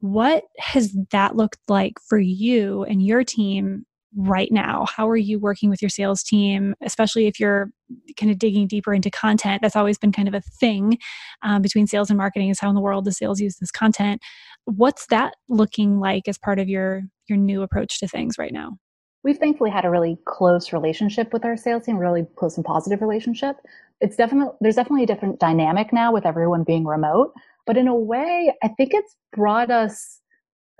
What 0.00 0.44
has 0.58 0.96
that 1.10 1.36
looked 1.36 1.60
like 1.68 1.94
for 2.08 2.18
you 2.18 2.84
and 2.84 3.02
your 3.02 3.24
team 3.24 3.86
right 4.16 4.52
now? 4.52 4.86
How 4.94 5.08
are 5.08 5.16
you 5.16 5.38
working 5.38 5.70
with 5.70 5.82
your 5.82 5.88
sales 5.88 6.22
team, 6.22 6.74
especially 6.82 7.26
if 7.26 7.40
you're 7.40 7.70
kind 8.16 8.30
of 8.30 8.38
digging 8.38 8.66
deeper 8.66 8.92
into 8.92 9.10
content? 9.10 9.62
That's 9.62 9.76
always 9.76 9.98
been 9.98 10.12
kind 10.12 10.28
of 10.28 10.34
a 10.34 10.40
thing 10.40 10.98
um, 11.42 11.62
between 11.62 11.86
sales 11.86 12.10
and 12.10 12.18
marketing 12.18 12.50
is 12.50 12.60
how 12.60 12.68
in 12.68 12.74
the 12.74 12.80
world 12.80 13.06
does 13.06 13.18
sales 13.18 13.40
use 13.40 13.56
this 13.56 13.70
content? 13.70 14.20
What's 14.66 15.06
that 15.06 15.34
looking 15.48 15.98
like 15.98 16.28
as 16.28 16.38
part 16.38 16.58
of 16.58 16.68
your 16.68 17.02
your 17.28 17.38
new 17.38 17.62
approach 17.62 17.98
to 18.00 18.08
things 18.08 18.38
right 18.38 18.52
now? 18.52 18.78
We've 19.22 19.38
thankfully 19.38 19.70
had 19.70 19.86
a 19.86 19.90
really 19.90 20.18
close 20.26 20.72
relationship 20.72 21.32
with 21.32 21.44
our 21.44 21.56
sales 21.56 21.84
team, 21.84 21.96
really 21.96 22.26
close 22.36 22.56
and 22.56 22.64
positive 22.64 23.00
relationship. 23.00 23.56
It's 24.00 24.16
definitely 24.16 24.54
there's 24.60 24.74
definitely 24.74 25.04
a 25.04 25.06
different 25.06 25.40
dynamic 25.40 25.92
now 25.92 26.12
with 26.12 26.26
everyone 26.26 26.62
being 26.64 26.84
remote, 26.84 27.32
but 27.66 27.76
in 27.76 27.88
a 27.88 27.94
way, 27.94 28.52
I 28.62 28.68
think 28.68 28.92
it's 28.92 29.16
brought 29.32 29.70
us 29.70 30.20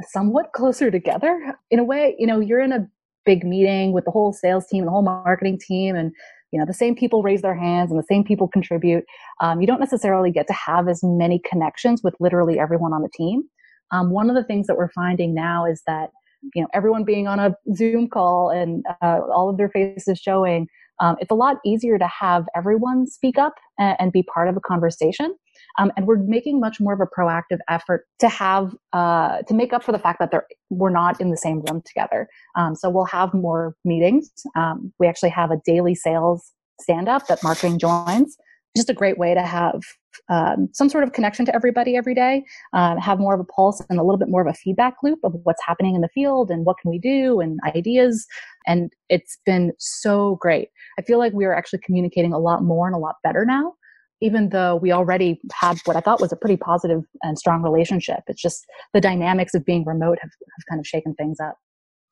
somewhat 0.09 0.53
closer 0.53 0.91
together. 0.91 1.57
In 1.71 1.79
a 1.79 1.85
way, 1.85 2.15
you 2.19 2.27
know, 2.27 2.41
you're 2.41 2.61
in 2.61 2.73
a 2.73 2.87
big 3.25 3.45
meeting 3.45 3.93
with 3.93 4.05
the 4.05 4.11
whole 4.11 4.33
sales 4.33 4.67
team, 4.67 4.85
the 4.85 4.91
whole 4.91 5.03
marketing 5.03 5.59
team, 5.59 5.97
and 5.97 6.13
you 6.53 6.59
know 6.59 6.67
the 6.67 6.75
same 6.75 6.95
people 6.95 7.23
raise 7.23 7.43
their 7.43 7.55
hands 7.55 7.91
and 7.91 7.99
the 7.99 8.07
same 8.07 8.25
people 8.25 8.49
contribute. 8.49 9.05
Um, 9.41 9.61
you 9.61 9.67
don't 9.67 9.81
necessarily 9.81 10.31
get 10.31 10.47
to 10.49 10.53
have 10.53 10.89
as 10.89 11.01
many 11.03 11.41
connections 11.49 12.03
with 12.03 12.15
literally 12.21 12.59
everyone 12.59 12.93
on 12.93 13.03
the 13.03 13.09
team. 13.15 13.45
Um, 13.91 14.11
one 14.11 14.29
of 14.29 14.37
the 14.37 14.45
things 14.45 14.67
that 14.67 14.77
we're 14.77 14.91
finding 14.91 15.35
now 15.35 15.65
is 15.65 15.83
that 15.87 16.11
you 16.55 16.63
know 16.63 16.69
everyone 16.73 17.05
being 17.05 17.27
on 17.27 17.39
a 17.39 17.55
Zoom 17.75 18.09
call 18.09 18.51
and 18.51 18.85
uh, 19.03 19.21
all 19.33 19.49
of 19.49 19.57
their 19.57 19.69
faces 19.69 20.19
showing, 20.19 20.69
um, 21.01 21.17
it's 21.21 21.31
a 21.31 21.35
lot 21.35 21.57
easier 21.65 21.99
to 21.99 22.07
have 22.07 22.45
everyone 22.57 23.07
speak 23.07 23.39
up 23.39 23.55
and, 23.79 23.97
and 23.99 24.13
be 24.13 24.23
part 24.23 24.49
of 24.49 24.57
a 24.57 24.61
conversation. 24.61 25.35
Um, 25.79 25.91
and 25.97 26.07
we're 26.07 26.19
making 26.19 26.61
much 26.61 26.81
more 26.81 26.93
of 26.93 27.01
a 27.01 27.07
proactive 27.07 27.59
effort 27.69 28.07
to 28.21 28.29
have 28.29 28.75
uh, 28.93 29.43
to 29.43 29.55
make 29.55 29.73
up 29.73 29.83
for 29.83 29.93
the 29.93 29.99
fact 29.99 30.21
that 30.21 30.33
we're 30.71 30.91
not 30.91 31.21
in 31.21 31.31
the 31.31 31.37
same 31.37 31.63
room 31.63 31.83
together. 31.85 32.29
Um, 32.57 32.75
so 32.75 32.91
we'll 32.91 33.07
have 33.07 33.35
more 33.35 33.75
meetings. 33.85 34.31
Um, 34.57 34.93
we 34.99 35.07
actually 35.07 35.31
have 35.31 35.51
a 35.51 35.61
daily 35.65 35.95
sales 35.95 36.53
stand 36.81 37.09
up 37.09 37.27
that 37.27 37.43
marketing 37.43 37.79
joins. 37.79 38.37
Just 38.77 38.91
a 38.91 38.95
great 38.95 39.19
way 39.19 39.35
to 39.35 39.43
have 39.43 39.81
um, 40.29 40.69
some 40.73 40.89
sort 40.89 41.05
of 41.05 41.13
connection 41.13 41.45
to 41.47 41.55
everybody 41.55 41.97
every 41.97 42.15
day, 42.15 42.45
uh, 42.73 42.99
have 43.01 43.19
more 43.19 43.35
of 43.35 43.41
a 43.41 43.45
pulse 43.45 43.83
and 43.89 43.99
a 43.99 44.03
little 44.03 44.19
bit 44.19 44.29
more 44.29 44.41
of 44.41 44.47
a 44.47 44.55
feedback 44.55 44.95
loop 45.03 45.19
of 45.25 45.35
what's 45.45 45.63
happening 45.65 45.95
in 45.95 46.01
the 46.01 46.09
field 46.09 46.51
and 46.51 46.65
what 46.65 46.77
can 46.81 46.91
we 46.91 46.99
do 46.99 47.41
and 47.41 47.59
ideas. 47.67 48.27
And 48.67 48.93
it's 49.09 49.39
been 49.45 49.73
so 49.79 50.37
great. 50.41 50.69
I 50.99 51.03
feel 51.03 51.19
like 51.19 51.33
we 51.33 51.45
are 51.45 51.55
actually 51.55 51.81
communicating 51.85 52.33
a 52.33 52.39
lot 52.39 52.63
more 52.63 52.87
and 52.87 52.97
a 52.97 52.99
lot 52.99 53.17
better 53.23 53.45
now 53.45 53.75
even 54.21 54.49
though 54.51 54.77
we 54.77 54.91
already 54.91 55.39
had 55.53 55.79
what 55.85 55.97
I 55.97 56.01
thought 56.01 56.21
was 56.21 56.33
a 56.33 56.37
pretty 56.37 56.57
positive 56.57 57.03
and 57.23 57.39
strong 57.39 57.63
relationship. 57.63 58.21
It's 58.27 58.41
just 58.41 58.65
the 58.95 59.01
dynamics 59.01 59.55
of 59.55 59.67
being 59.67 59.85
remote 59.85 60.19
have, 60.23 60.31
have 60.31 60.67
kind 60.71 60.81
of 60.81 60.87
shaken 60.87 61.15
things 61.15 61.41
up. 61.41 61.59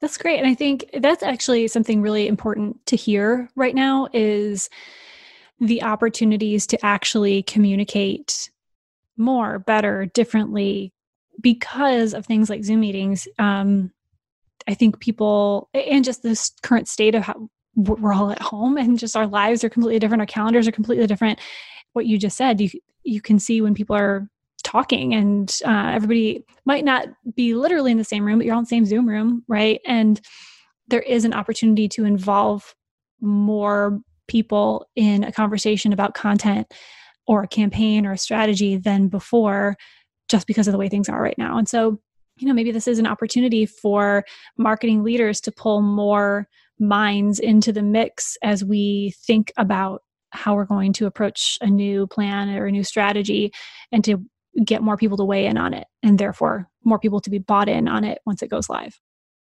That's 0.03 0.19
great. 0.19 0.39
And 0.39 0.49
I 0.49 0.55
think 0.55 0.91
that's 0.99 1.23
actually 1.23 1.69
something 1.69 2.03
really 2.03 2.27
important 2.27 2.85
to 2.87 2.97
hear 2.97 3.49
right 3.55 3.75
now 3.75 4.09
is 4.13 4.69
the 5.61 5.83
opportunities 5.83 6.67
to 6.69 6.85
actually 6.85 7.43
communicate 7.43 8.51
more, 9.17 9.59
better, 9.59 10.07
differently 10.07 10.93
because 11.41 12.15
of 12.15 12.27
things 12.27 12.51
like 12.51 12.65
Zoom 12.65 12.81
meetings. 12.81 13.29
Um, 13.39 13.93
I 14.67 14.75
think 14.75 15.01
people, 15.01 15.69
and 15.75 16.05
just 16.05 16.23
this 16.23 16.53
current 16.63 16.89
state 16.89 17.15
of 17.15 17.23
how 17.23 17.49
we're 17.75 18.13
all 18.13 18.31
at 18.31 18.43
home 18.43 18.77
and 18.77 18.99
just 18.99 19.17
our 19.17 19.27
lives 19.27 19.65
are 19.65 19.71
completely 19.71 19.99
different, 19.99 20.21
our 20.21 20.27
calendars 20.27 20.69
are 20.69 20.73
completely 20.73 21.07
different. 21.07 21.41
What 21.93 22.07
you 22.07 22.19
just 22.19 22.37
said, 22.37 22.61
you 22.61 22.71
you 23.05 23.21
can 23.21 23.39
see 23.39 23.61
when 23.61 23.75
people 23.75 23.97
are 23.97 24.29
talking 24.63 25.13
and 25.15 25.59
uh, 25.67 25.91
everybody 25.93 26.45
might 26.65 26.85
not 26.85 27.09
be 27.35 27.55
literally 27.55 27.91
in 27.91 27.99
the 27.99 28.05
same 28.05 28.25
room 28.25 28.39
but 28.39 28.45
you're 28.47 28.55
all 28.55 28.61
in 28.61 28.65
the 28.65 28.69
same 28.69 28.85
zoom 28.85 29.09
room 29.09 29.43
right 29.49 29.81
and 29.87 30.21
there 30.89 31.01
is 31.01 31.25
an 31.25 31.33
opportunity 31.33 31.89
to 31.89 32.05
involve 32.05 32.75
more 33.21 34.01
people 34.33 34.89
in 34.97 35.23
a 35.25 35.31
conversation 35.31 35.93
about 35.93 36.15
content 36.15 36.73
or 37.27 37.43
a 37.43 37.49
campaign 37.49 38.07
or 38.07 38.13
a 38.13 38.19
strategy 38.19 38.77
than 38.77 39.09
before 39.09 39.77
just 40.29 40.47
because 40.47 40.67
of 40.67 40.73
the 40.73 40.79
way 40.79 40.89
things 40.89 41.09
are 41.09 41.21
right 41.21 41.37
now. 41.37 41.59
And 41.59 41.69
so, 41.69 42.01
you 42.39 42.49
know, 42.49 42.55
maybe 42.55 42.73
this 42.73 42.89
is 42.89 42.99
an 42.99 43.07
opportunity 43.07 43.67
for 43.67 44.25
marketing 44.57 45.05
leaders 45.05 45.39
to 45.43 45.53
pull 45.53 45.83
more 45.83 46.49
minds 46.81 47.39
into 47.39 47.73
the 47.73 47.83
mix 47.83 48.39
as 48.43 48.65
we 48.65 49.15
think 49.27 49.53
about 49.59 50.03
how 50.31 50.55
we're 50.55 50.65
going 50.65 50.95
to 50.95 51.05
approach 51.05 51.59
a 51.61 51.67
new 51.67 52.07
plan 52.07 52.49
or 52.49 52.65
a 52.65 52.73
new 52.73 52.83
strategy 52.83 53.53
and 53.93 54.03
to 54.03 54.25
get 54.65 54.83
more 54.83 54.97
people 54.97 55.19
to 55.19 55.25
weigh 55.25 55.45
in 55.45 55.59
on 55.59 55.75
it 55.75 55.87
and 56.03 56.19
therefore 56.19 56.69
more 56.85 56.99
people 56.99 57.21
to 57.21 57.29
be 57.29 57.39
bought 57.39 57.69
in 57.69 57.87
on 57.87 58.03
it 58.03 58.19
once 58.25 58.43
it 58.43 58.49
goes 58.49 58.71
live. 58.71 58.99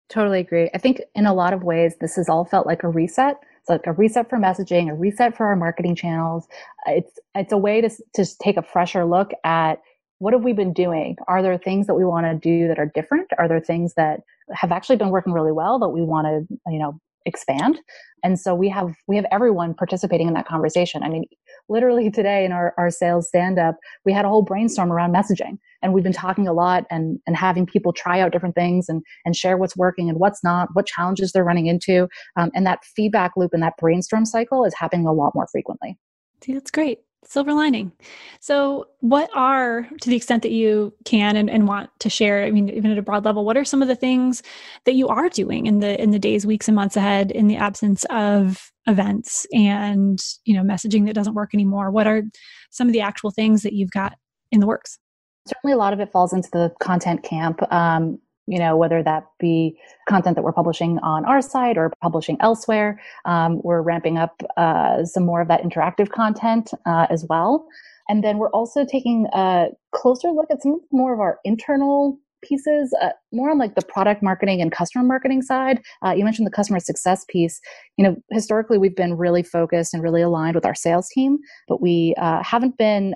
Totally 0.08 0.38
agree. 0.38 0.70
I 0.72 0.78
think 0.78 1.00
in 1.16 1.26
a 1.26 1.34
lot 1.34 1.52
of 1.52 1.64
ways, 1.64 1.96
this 2.00 2.14
has 2.14 2.28
all 2.28 2.44
felt 2.44 2.68
like 2.68 2.84
a 2.84 2.88
reset 2.88 3.36
it's 3.66 3.70
like 3.70 3.86
a 3.86 3.92
reset 3.92 4.30
for 4.30 4.38
messaging, 4.38 4.88
a 4.90 4.94
reset 4.94 5.36
for 5.36 5.46
our 5.46 5.56
marketing 5.56 5.96
channels. 5.96 6.46
It's 6.86 7.18
it's 7.34 7.52
a 7.52 7.56
way 7.56 7.80
to 7.80 7.90
to 8.14 8.24
take 8.38 8.56
a 8.56 8.62
fresher 8.62 9.04
look 9.04 9.32
at 9.44 9.80
what 10.18 10.32
have 10.32 10.44
we 10.44 10.52
been 10.52 10.72
doing? 10.72 11.16
Are 11.28 11.42
there 11.42 11.58
things 11.58 11.86
that 11.88 11.94
we 11.94 12.04
want 12.04 12.26
to 12.26 12.34
do 12.34 12.68
that 12.68 12.78
are 12.78 12.90
different? 12.94 13.28
Are 13.38 13.48
there 13.48 13.60
things 13.60 13.94
that 13.94 14.20
have 14.52 14.72
actually 14.72 14.96
been 14.96 15.10
working 15.10 15.32
really 15.32 15.52
well 15.52 15.78
that 15.80 15.88
we 15.88 16.00
want 16.00 16.26
to, 16.26 16.56
you 16.70 16.78
know, 16.78 16.98
expand? 17.26 17.78
And 18.22 18.38
so 18.38 18.54
we 18.54 18.68
have 18.68 18.94
we 19.08 19.16
have 19.16 19.26
everyone 19.32 19.74
participating 19.74 20.28
in 20.28 20.34
that 20.34 20.46
conversation. 20.46 21.02
I 21.02 21.08
mean, 21.08 21.24
literally 21.68 22.10
today 22.10 22.44
in 22.44 22.52
our, 22.52 22.74
our 22.78 22.90
sales 22.90 23.28
stand 23.28 23.58
up, 23.58 23.76
we 24.04 24.12
had 24.12 24.24
a 24.24 24.28
whole 24.28 24.42
brainstorm 24.42 24.92
around 24.92 25.12
messaging. 25.12 25.58
And 25.82 25.92
we've 25.92 26.04
been 26.04 26.12
talking 26.12 26.48
a 26.48 26.52
lot 26.52 26.84
and, 26.90 27.18
and 27.26 27.36
having 27.36 27.66
people 27.66 27.92
try 27.92 28.20
out 28.20 28.32
different 28.32 28.54
things 28.54 28.88
and, 28.88 29.02
and 29.24 29.36
share 29.36 29.56
what's 29.56 29.76
working 29.76 30.08
and 30.08 30.18
what's 30.18 30.42
not, 30.42 30.68
what 30.72 30.86
challenges 30.86 31.32
they're 31.32 31.44
running 31.44 31.66
into. 31.66 32.08
Um, 32.36 32.50
and 32.54 32.66
that 32.66 32.84
feedback 32.84 33.32
loop 33.36 33.52
and 33.52 33.62
that 33.62 33.76
brainstorm 33.78 34.24
cycle 34.24 34.64
is 34.64 34.74
happening 34.74 35.06
a 35.06 35.12
lot 35.12 35.32
more 35.34 35.46
frequently. 35.50 35.98
See, 36.42 36.54
that's 36.54 36.70
great. 36.70 37.00
Silver 37.28 37.52
lining. 37.52 37.92
So, 38.40 38.86
what 39.00 39.30
are, 39.34 39.88
to 40.00 40.10
the 40.10 40.16
extent 40.16 40.42
that 40.42 40.52
you 40.52 40.94
can 41.04 41.36
and, 41.36 41.50
and 41.50 41.66
want 41.66 41.90
to 42.00 42.08
share, 42.08 42.44
I 42.44 42.50
mean, 42.50 42.68
even 42.68 42.90
at 42.90 42.98
a 42.98 43.02
broad 43.02 43.24
level, 43.24 43.44
what 43.44 43.56
are 43.56 43.64
some 43.64 43.82
of 43.82 43.88
the 43.88 43.96
things 43.96 44.42
that 44.84 44.94
you 44.94 45.08
are 45.08 45.28
doing 45.28 45.66
in 45.66 45.80
the 45.80 46.00
in 46.00 46.10
the 46.10 46.18
days, 46.18 46.46
weeks, 46.46 46.68
and 46.68 46.74
months 46.76 46.96
ahead 46.96 47.30
in 47.30 47.48
the 47.48 47.56
absence 47.56 48.04
of 48.10 48.70
events 48.86 49.46
and 49.52 50.22
you 50.44 50.54
know 50.54 50.62
messaging 50.62 51.06
that 51.06 51.14
doesn't 51.14 51.34
work 51.34 51.52
anymore? 51.52 51.90
What 51.90 52.06
are 52.06 52.22
some 52.70 52.86
of 52.86 52.92
the 52.92 53.00
actual 53.00 53.30
things 53.30 53.62
that 53.62 53.72
you've 53.72 53.90
got 53.90 54.16
in 54.52 54.60
the 54.60 54.66
works? 54.66 54.98
Certainly 55.46 55.74
a 55.74 55.78
lot 55.78 55.92
of 55.92 56.00
it 56.00 56.12
falls 56.12 56.32
into 56.32 56.50
the 56.52 56.72
content 56.80 57.22
camp. 57.22 57.60
Um, 57.72 58.18
you 58.46 58.58
know 58.58 58.76
whether 58.76 59.02
that 59.02 59.26
be 59.38 59.76
content 60.08 60.36
that 60.36 60.42
we're 60.42 60.52
publishing 60.52 60.98
on 61.00 61.24
our 61.24 61.40
site 61.40 61.76
or 61.76 61.92
publishing 62.00 62.36
elsewhere 62.40 63.00
um, 63.24 63.60
we're 63.62 63.82
ramping 63.82 64.18
up 64.18 64.42
uh, 64.56 65.04
some 65.04 65.24
more 65.24 65.40
of 65.40 65.48
that 65.48 65.62
interactive 65.62 66.10
content 66.10 66.70
uh, 66.86 67.06
as 67.10 67.24
well 67.28 67.66
and 68.08 68.22
then 68.22 68.38
we're 68.38 68.50
also 68.50 68.84
taking 68.84 69.26
a 69.34 69.66
closer 69.92 70.28
look 70.30 70.46
at 70.50 70.62
some 70.62 70.80
more 70.92 71.12
of 71.12 71.20
our 71.20 71.38
internal 71.44 72.18
pieces, 72.42 72.94
uh, 73.02 73.10
more 73.32 73.50
on 73.50 73.58
like 73.58 73.74
the 73.74 73.84
product 73.84 74.22
marketing 74.22 74.60
and 74.60 74.72
customer 74.72 75.04
marketing 75.04 75.42
side. 75.42 75.80
Uh, 76.04 76.12
you 76.12 76.24
mentioned 76.24 76.46
the 76.46 76.50
customer 76.52 76.80
success 76.80 77.24
piece. 77.28 77.60
You 77.96 78.04
know, 78.04 78.16
historically 78.30 78.78
we've 78.78 78.96
been 78.96 79.16
really 79.16 79.42
focused 79.42 79.94
and 79.94 80.02
really 80.02 80.22
aligned 80.22 80.54
with 80.54 80.66
our 80.66 80.74
sales 80.74 81.08
team, 81.08 81.38
but 81.68 81.80
we 81.80 82.14
uh, 82.18 82.42
haven't 82.42 82.78
been 82.78 83.14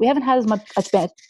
we 0.00 0.06
haven't 0.06 0.22
had 0.22 0.38
as 0.38 0.46
much 0.46 0.62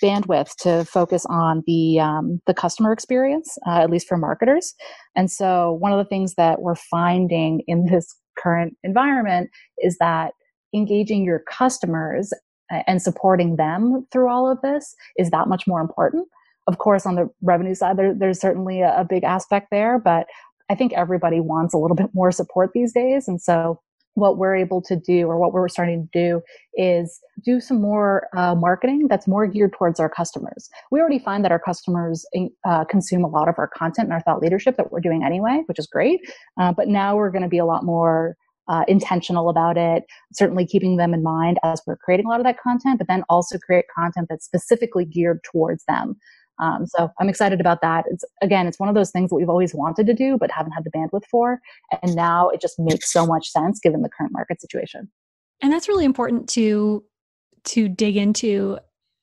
bandwidth 0.02 0.54
to 0.60 0.84
focus 0.84 1.26
on 1.28 1.62
the 1.66 2.00
um, 2.00 2.40
the 2.46 2.54
customer 2.54 2.92
experience, 2.92 3.58
uh, 3.66 3.80
at 3.82 3.90
least 3.90 4.08
for 4.08 4.16
marketers. 4.16 4.74
And 5.16 5.30
so, 5.30 5.72
one 5.80 5.92
of 5.92 5.98
the 5.98 6.08
things 6.08 6.34
that 6.36 6.62
we're 6.62 6.76
finding 6.76 7.62
in 7.66 7.86
this 7.86 8.16
current 8.38 8.76
environment 8.84 9.50
is 9.78 9.98
that 9.98 10.32
engaging 10.74 11.24
your 11.24 11.42
customers 11.50 12.32
uh, 12.72 12.82
and 12.86 13.02
supporting 13.02 13.56
them 13.56 14.06
through 14.12 14.30
all 14.30 14.50
of 14.50 14.60
this 14.62 14.94
is 15.18 15.30
that 15.30 15.48
much 15.48 15.66
more 15.66 15.80
important 15.80 16.26
of 16.70 16.78
course, 16.78 17.04
on 17.04 17.16
the 17.16 17.28
revenue 17.42 17.74
side, 17.74 17.96
there, 17.96 18.14
there's 18.14 18.40
certainly 18.40 18.80
a, 18.80 19.00
a 19.00 19.04
big 19.04 19.24
aspect 19.24 19.68
there, 19.70 19.98
but 19.98 20.26
I 20.70 20.76
think 20.76 20.92
everybody 20.92 21.40
wants 21.40 21.74
a 21.74 21.78
little 21.78 21.96
bit 21.96 22.10
more 22.14 22.30
support 22.30 22.70
these 22.72 22.92
days. 22.92 23.26
And 23.26 23.42
so 23.42 23.80
what 24.20 24.38
we're 24.38 24.54
able 24.54 24.80
to 24.82 24.96
do 24.96 25.26
or 25.26 25.38
what 25.38 25.52
we're 25.52 25.68
starting 25.68 26.08
to 26.12 26.18
do 26.18 26.42
is 26.74 27.20
do 27.44 27.60
some 27.60 27.80
more 27.80 28.28
uh, 28.36 28.54
marketing 28.54 29.08
that's 29.08 29.26
more 29.26 29.46
geared 29.46 29.72
towards 29.72 29.98
our 29.98 30.08
customers. 30.08 30.68
We 30.90 31.00
already 31.00 31.18
find 31.18 31.44
that 31.44 31.52
our 31.52 31.58
customers 31.58 32.26
uh, 32.64 32.84
consume 32.84 33.24
a 33.24 33.28
lot 33.28 33.48
of 33.48 33.56
our 33.58 33.68
content 33.68 34.06
and 34.06 34.12
our 34.12 34.20
thought 34.20 34.40
leadership 34.40 34.76
that 34.76 34.92
we're 34.92 35.00
doing 35.00 35.24
anyway, 35.24 35.62
which 35.66 35.78
is 35.78 35.86
great. 35.86 36.20
Uh, 36.60 36.72
but 36.72 36.88
now 36.88 37.16
we're 37.16 37.30
going 37.30 37.42
to 37.42 37.48
be 37.48 37.58
a 37.58 37.64
lot 37.64 37.84
more 37.84 38.36
uh, 38.68 38.84
intentional 38.86 39.48
about 39.48 39.76
it, 39.76 40.04
certainly 40.32 40.64
keeping 40.64 40.96
them 40.96 41.12
in 41.12 41.22
mind 41.22 41.58
as 41.64 41.82
we're 41.86 41.96
creating 41.96 42.26
a 42.26 42.28
lot 42.28 42.38
of 42.38 42.44
that 42.44 42.60
content, 42.60 42.98
but 42.98 43.08
then 43.08 43.24
also 43.28 43.58
create 43.58 43.84
content 43.92 44.28
that's 44.30 44.44
specifically 44.44 45.04
geared 45.04 45.40
towards 45.42 45.84
them. 45.88 46.16
Um, 46.60 46.86
so 46.86 47.10
I'm 47.18 47.28
excited 47.28 47.60
about 47.60 47.80
that. 47.82 48.04
It's 48.10 48.24
again, 48.42 48.66
it's 48.66 48.78
one 48.78 48.88
of 48.88 48.94
those 48.94 49.10
things 49.10 49.30
that 49.30 49.36
we've 49.36 49.48
always 49.48 49.74
wanted 49.74 50.06
to 50.06 50.14
do, 50.14 50.36
but 50.38 50.50
haven't 50.50 50.72
had 50.72 50.84
the 50.84 50.90
bandwidth 50.90 51.24
for. 51.30 51.60
And 52.02 52.14
now 52.14 52.48
it 52.50 52.60
just 52.60 52.78
makes 52.78 53.12
so 53.12 53.26
much 53.26 53.48
sense 53.48 53.80
given 53.80 54.02
the 54.02 54.08
current 54.08 54.32
market 54.32 54.60
situation. 54.60 55.10
And 55.62 55.72
that's 55.72 55.88
really 55.88 56.04
important 56.04 56.48
to 56.50 57.04
to 57.64 57.88
dig 57.88 58.16
into 58.16 58.78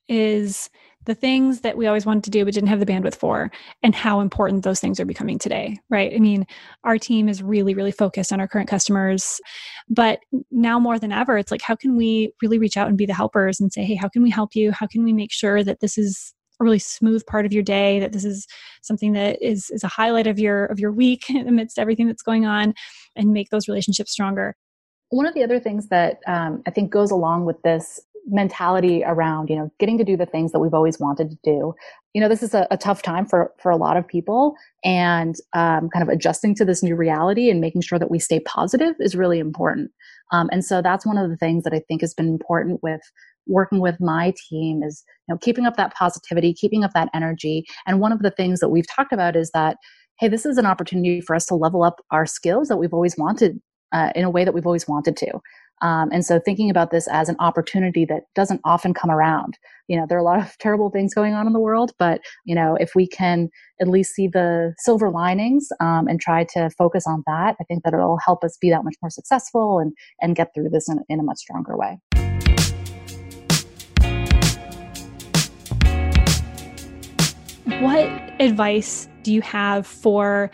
is 0.07 0.69
the 1.05 1.15
things 1.15 1.61
that 1.61 1.77
we 1.77 1.87
always 1.87 2.05
wanted 2.05 2.23
to 2.25 2.29
do 2.29 2.43
but 2.43 2.53
didn't 2.53 2.69
have 2.69 2.81
the 2.81 2.85
bandwidth 2.85 3.15
for 3.15 3.49
and 3.81 3.95
how 3.95 4.19
important 4.19 4.63
those 4.63 4.79
things 4.79 4.99
are 4.99 5.05
becoming 5.05 5.39
today 5.39 5.77
right 5.89 6.13
i 6.13 6.19
mean 6.19 6.45
our 6.83 6.97
team 6.97 7.27
is 7.27 7.41
really 7.41 7.73
really 7.73 7.91
focused 7.91 8.31
on 8.31 8.39
our 8.39 8.47
current 8.47 8.69
customers 8.69 9.39
but 9.89 10.19
now 10.51 10.79
more 10.79 10.99
than 10.99 11.11
ever 11.11 11.37
it's 11.37 11.51
like 11.51 11.61
how 11.61 11.75
can 11.75 11.95
we 11.97 12.31
really 12.41 12.59
reach 12.59 12.77
out 12.77 12.87
and 12.87 12.97
be 12.97 13.05
the 13.05 13.13
helpers 13.13 13.59
and 13.59 13.71
say 13.71 13.83
hey 13.83 13.95
how 13.95 14.07
can 14.07 14.21
we 14.21 14.29
help 14.29 14.55
you 14.55 14.71
how 14.71 14.85
can 14.85 15.03
we 15.03 15.13
make 15.13 15.31
sure 15.31 15.63
that 15.63 15.79
this 15.79 15.97
is 15.97 16.33
a 16.59 16.63
really 16.63 16.79
smooth 16.79 17.25
part 17.25 17.45
of 17.45 17.53
your 17.53 17.63
day 17.63 17.99
that 17.99 18.13
this 18.13 18.25
is 18.25 18.47
something 18.81 19.13
that 19.13 19.41
is 19.41 19.69
is 19.69 19.83
a 19.83 19.87
highlight 19.87 20.27
of 20.27 20.39
your 20.39 20.65
of 20.65 20.79
your 20.79 20.91
week 20.91 21.25
amidst 21.29 21.79
everything 21.79 22.07
that's 22.07 22.23
going 22.23 22.45
on 22.45 22.73
and 23.15 23.31
make 23.31 23.49
those 23.49 23.67
relationships 23.67 24.11
stronger. 24.11 24.55
One 25.09 25.25
of 25.25 25.33
the 25.33 25.43
other 25.43 25.59
things 25.59 25.87
that 25.87 26.19
um, 26.27 26.61
I 26.67 26.71
think 26.71 26.91
goes 26.91 27.11
along 27.11 27.45
with 27.45 27.61
this 27.61 28.01
mentality 28.29 29.03
around 29.05 29.49
you 29.49 29.55
know 29.55 29.71
getting 29.79 29.97
to 29.97 30.03
do 30.03 30.17
the 30.17 30.25
things 30.25 30.51
that 30.51 30.59
we've 30.59 30.73
always 30.73 30.99
wanted 30.99 31.29
to 31.29 31.37
do 31.43 31.73
you 32.13 32.19
know 32.19 32.27
this 32.27 32.43
is 32.43 32.53
a, 32.53 32.67
a 32.71 32.77
tough 32.77 33.01
time 33.01 33.25
for 33.25 33.53
for 33.57 33.71
a 33.71 33.77
lot 33.77 33.95
of 33.95 34.05
people 34.05 34.53
and 34.83 35.35
um, 35.53 35.89
kind 35.89 36.03
of 36.03 36.09
adjusting 36.09 36.53
to 36.53 36.65
this 36.65 36.83
new 36.83 36.95
reality 36.95 37.49
and 37.49 37.61
making 37.61 37.81
sure 37.81 37.97
that 37.97 38.11
we 38.11 38.19
stay 38.19 38.39
positive 38.41 38.95
is 38.99 39.15
really 39.15 39.39
important. 39.39 39.91
Um, 40.31 40.49
and 40.51 40.65
so 40.65 40.81
that's 40.81 41.05
one 41.05 41.17
of 41.17 41.29
the 41.29 41.37
things 41.37 41.63
that 41.63 41.73
i 41.73 41.79
think 41.87 42.01
has 42.01 42.13
been 42.13 42.27
important 42.27 42.83
with 42.83 43.01
working 43.47 43.79
with 43.79 43.95
my 43.99 44.33
team 44.49 44.83
is 44.83 45.03
you 45.27 45.33
know 45.33 45.37
keeping 45.39 45.65
up 45.65 45.75
that 45.75 45.93
positivity 45.93 46.53
keeping 46.53 46.83
up 46.83 46.91
that 46.93 47.09
energy 47.13 47.65
and 47.85 47.99
one 47.99 48.11
of 48.11 48.19
the 48.19 48.31
things 48.31 48.59
that 48.59 48.69
we've 48.69 48.87
talked 48.87 49.13
about 49.13 49.35
is 49.35 49.51
that 49.51 49.77
hey 50.19 50.27
this 50.27 50.45
is 50.45 50.57
an 50.57 50.65
opportunity 50.65 51.21
for 51.21 51.35
us 51.35 51.45
to 51.45 51.55
level 51.55 51.83
up 51.83 51.99
our 52.11 52.25
skills 52.25 52.67
that 52.67 52.77
we've 52.77 52.93
always 52.93 53.15
wanted 53.17 53.59
uh, 53.93 54.11
in 54.15 54.23
a 54.23 54.29
way 54.29 54.43
that 54.43 54.53
we've 54.53 54.65
always 54.65 54.87
wanted 54.87 55.15
to 55.15 55.31
um, 55.81 56.09
and 56.11 56.25
so 56.25 56.39
thinking 56.39 56.69
about 56.69 56.91
this 56.91 57.07
as 57.07 57.29
an 57.29 57.35
opportunity 57.39 58.05
that 58.05 58.23
doesn't 58.35 58.61
often 58.63 58.93
come 58.93 59.11
around. 59.11 59.57
You 59.87 59.97
know, 59.97 60.05
there 60.07 60.17
are 60.17 60.21
a 60.21 60.23
lot 60.23 60.39
of 60.39 60.57
terrible 60.59 60.89
things 60.89 61.13
going 61.13 61.33
on 61.33 61.47
in 61.47 61.53
the 61.53 61.59
world, 61.59 61.91
but, 61.99 62.21
you 62.45 62.55
know, 62.55 62.75
if 62.79 62.91
we 62.95 63.07
can 63.07 63.49
at 63.79 63.87
least 63.87 64.13
see 64.13 64.27
the 64.27 64.73
silver 64.79 65.09
linings 65.09 65.67
um, 65.79 66.07
and 66.07 66.19
try 66.19 66.45
to 66.53 66.69
focus 66.77 67.05
on 67.07 67.23
that, 67.27 67.55
I 67.59 67.63
think 67.65 67.83
that 67.83 67.93
it'll 67.93 68.19
help 68.23 68.43
us 68.43 68.57
be 68.59 68.69
that 68.69 68.83
much 68.83 68.95
more 69.01 69.11
successful 69.11 69.79
and, 69.79 69.93
and 70.21 70.35
get 70.35 70.53
through 70.53 70.69
this 70.69 70.89
in, 70.89 70.99
in 71.09 71.19
a 71.19 71.23
much 71.23 71.37
stronger 71.37 71.77
way. 71.77 71.99
What 77.79 78.09
advice 78.41 79.07
do 79.21 79.31
you 79.31 79.41
have 79.41 79.85
for 79.85 80.49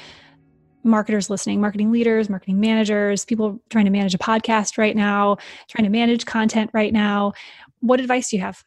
marketers 0.84 1.30
listening, 1.30 1.62
marketing 1.62 1.90
leaders, 1.90 2.30
marketing 2.30 2.60
managers, 2.60 3.24
people 3.24 3.62
trying 3.70 3.86
to 3.86 3.92
manage 3.92 4.14
a 4.14 4.18
podcast 4.18 4.78
right 4.78 4.94
now, 4.94 5.38
trying 5.70 5.86
to 5.86 5.90
manage 5.90 6.26
content 6.26 6.70
right 6.74 6.92
now. 6.92 7.32
What 7.80 8.02
advice 8.02 8.30
do 8.30 8.36
you 8.36 8.42
have? 8.42 8.64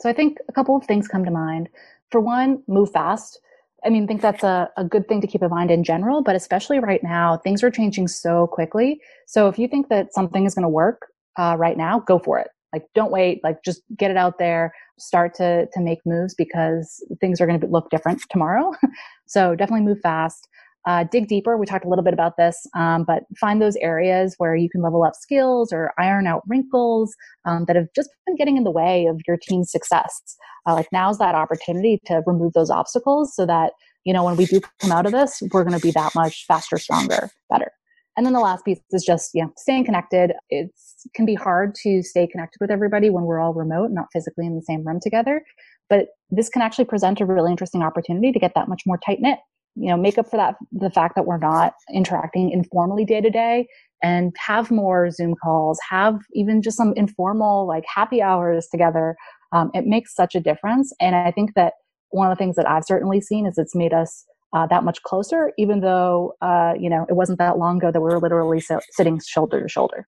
So 0.00 0.08
I 0.08 0.14
think 0.14 0.38
a 0.48 0.52
couple 0.52 0.74
of 0.76 0.84
things 0.84 1.08
come 1.08 1.26
to 1.26 1.30
mind. 1.30 1.68
For 2.10 2.22
one, 2.22 2.62
move 2.66 2.90
fast. 2.90 3.38
I 3.84 3.90
mean, 3.90 4.04
I 4.04 4.06
think 4.06 4.22
that's 4.22 4.44
a, 4.44 4.70
a 4.78 4.84
good 4.84 5.06
thing 5.06 5.20
to 5.20 5.26
keep 5.26 5.42
in 5.42 5.50
mind 5.50 5.70
in 5.70 5.84
general, 5.84 6.22
but 6.22 6.34
especially 6.34 6.78
right 6.78 7.02
now, 7.02 7.36
things 7.36 7.62
are 7.62 7.70
changing 7.70 8.08
so 8.08 8.46
quickly. 8.46 9.00
So 9.26 9.48
if 9.48 9.58
you 9.58 9.68
think 9.68 9.90
that 9.90 10.14
something 10.14 10.46
is 10.46 10.54
going 10.54 10.62
to 10.62 10.70
work 10.70 11.08
uh, 11.36 11.56
right 11.58 11.76
now, 11.76 12.00
go 12.00 12.18
for 12.18 12.38
it. 12.38 12.48
Like, 12.72 12.84
don't 12.94 13.10
wait. 13.10 13.40
Like, 13.42 13.62
just 13.64 13.82
get 13.96 14.10
it 14.10 14.16
out 14.16 14.38
there. 14.38 14.72
Start 14.98 15.34
to 15.34 15.66
to 15.72 15.80
make 15.80 15.98
moves 16.04 16.34
because 16.34 17.04
things 17.20 17.40
are 17.40 17.46
going 17.46 17.60
to 17.60 17.66
look 17.66 17.90
different 17.90 18.22
tomorrow. 18.30 18.72
so 19.26 19.54
definitely 19.54 19.86
move 19.86 20.00
fast 20.00 20.48
uh, 20.86 21.04
dig 21.04 21.28
deeper. 21.28 21.56
We 21.56 21.66
talked 21.66 21.84
a 21.84 21.88
little 21.88 22.04
bit 22.04 22.14
about 22.14 22.36
this, 22.36 22.66
um, 22.74 23.04
but 23.04 23.24
find 23.38 23.60
those 23.60 23.76
areas 23.76 24.34
where 24.38 24.56
you 24.56 24.70
can 24.70 24.82
level 24.82 25.04
up 25.04 25.14
skills 25.14 25.72
or 25.72 25.92
iron 25.98 26.26
out 26.26 26.42
wrinkles 26.48 27.14
um, 27.44 27.64
that 27.66 27.76
have 27.76 27.88
just 27.94 28.10
been 28.26 28.36
getting 28.36 28.56
in 28.56 28.64
the 28.64 28.70
way 28.70 29.06
of 29.06 29.20
your 29.26 29.36
team's 29.36 29.70
success. 29.70 30.36
Uh, 30.66 30.74
like 30.74 30.88
now's 30.92 31.18
that 31.18 31.34
opportunity 31.34 32.00
to 32.06 32.22
remove 32.26 32.52
those 32.54 32.70
obstacles 32.70 33.34
so 33.34 33.46
that 33.46 33.72
you 34.04 34.12
know 34.12 34.24
when 34.24 34.36
we 34.36 34.46
do 34.46 34.60
come 34.80 34.92
out 34.92 35.06
of 35.06 35.12
this, 35.12 35.42
we're 35.52 35.64
going 35.64 35.78
to 35.78 35.82
be 35.82 35.90
that 35.90 36.14
much 36.14 36.46
faster, 36.46 36.78
stronger, 36.78 37.30
better. 37.50 37.72
And 38.20 38.26
then 38.26 38.34
the 38.34 38.40
last 38.40 38.66
piece 38.66 38.78
is 38.90 39.02
just 39.02 39.30
yeah, 39.32 39.46
staying 39.56 39.86
connected. 39.86 40.32
It 40.50 40.70
can 41.14 41.24
be 41.24 41.34
hard 41.34 41.74
to 41.76 42.02
stay 42.02 42.26
connected 42.26 42.58
with 42.60 42.70
everybody 42.70 43.08
when 43.08 43.24
we're 43.24 43.40
all 43.40 43.54
remote, 43.54 43.92
not 43.92 44.08
physically 44.12 44.44
in 44.44 44.54
the 44.54 44.60
same 44.60 44.86
room 44.86 45.00
together. 45.00 45.42
But 45.88 46.08
this 46.28 46.50
can 46.50 46.60
actually 46.60 46.84
present 46.84 47.22
a 47.22 47.24
really 47.24 47.50
interesting 47.50 47.80
opportunity 47.82 48.30
to 48.30 48.38
get 48.38 48.52
that 48.56 48.68
much 48.68 48.82
more 48.84 48.98
tight 48.98 49.22
knit 49.22 49.38
you 49.74 49.88
know 49.88 49.96
make 49.96 50.18
up 50.18 50.28
for 50.28 50.36
that 50.36 50.56
the 50.70 50.90
fact 50.90 51.14
that 51.14 51.24
we're 51.24 51.38
not 51.38 51.72
interacting 51.94 52.50
informally 52.50 53.06
day 53.06 53.22
to 53.22 53.30
day 53.30 53.66
and 54.02 54.34
have 54.36 54.70
more 54.70 55.10
zoom 55.12 55.34
calls 55.40 55.78
have 55.88 56.18
even 56.34 56.60
just 56.60 56.76
some 56.76 56.92
informal 56.96 57.68
like 57.68 57.84
happy 57.86 58.20
hours 58.20 58.66
together 58.68 59.14
um, 59.52 59.70
it 59.72 59.86
makes 59.86 60.12
such 60.12 60.34
a 60.34 60.40
difference 60.40 60.92
and 61.00 61.14
i 61.14 61.30
think 61.30 61.54
that 61.54 61.74
one 62.08 62.28
of 62.28 62.36
the 62.36 62.42
things 62.42 62.56
that 62.56 62.68
i've 62.68 62.84
certainly 62.84 63.20
seen 63.20 63.46
is 63.46 63.56
it's 63.58 63.76
made 63.76 63.92
us 63.92 64.26
uh, 64.52 64.66
that 64.66 64.84
much 64.84 65.02
closer 65.02 65.52
even 65.58 65.80
though 65.80 66.34
uh, 66.42 66.74
you 66.78 66.90
know 66.90 67.06
it 67.08 67.14
wasn't 67.14 67.38
that 67.38 67.58
long 67.58 67.78
ago 67.78 67.90
that 67.90 68.00
we 68.00 68.08
were 68.08 68.20
literally 68.20 68.60
so, 68.60 68.80
sitting 68.92 69.20
shoulder 69.20 69.62
to 69.62 69.68
shoulder 69.68 70.06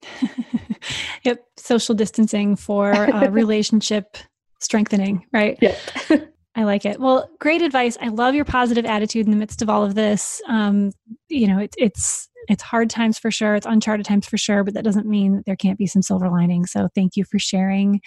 yep 1.24 1.44
social 1.56 1.94
distancing 1.94 2.56
for 2.56 2.92
uh, 2.92 3.28
relationship 3.30 4.16
strengthening 4.60 5.24
right 5.32 5.58
yep 5.60 5.76
I 6.56 6.64
like 6.64 6.84
it. 6.84 6.98
Well, 6.98 7.30
great 7.38 7.62
advice. 7.62 7.96
I 8.00 8.08
love 8.08 8.34
your 8.34 8.44
positive 8.44 8.84
attitude 8.84 9.24
in 9.24 9.30
the 9.30 9.36
midst 9.36 9.62
of 9.62 9.70
all 9.70 9.84
of 9.84 9.94
this. 9.94 10.42
Um, 10.48 10.90
you 11.28 11.46
know, 11.46 11.60
it, 11.60 11.74
it's 11.78 12.28
it's 12.48 12.62
hard 12.62 12.90
times 12.90 13.18
for 13.18 13.30
sure. 13.30 13.54
It's 13.54 13.66
uncharted 13.66 14.04
times 14.04 14.26
for 14.26 14.36
sure, 14.36 14.64
but 14.64 14.74
that 14.74 14.82
doesn't 14.82 15.06
mean 15.06 15.36
that 15.36 15.46
there 15.46 15.56
can't 15.56 15.78
be 15.78 15.86
some 15.86 16.02
silver 16.02 16.28
lining. 16.28 16.66
So, 16.66 16.88
thank 16.94 17.16
you 17.16 17.24
for 17.24 17.38
sharing 17.38 18.00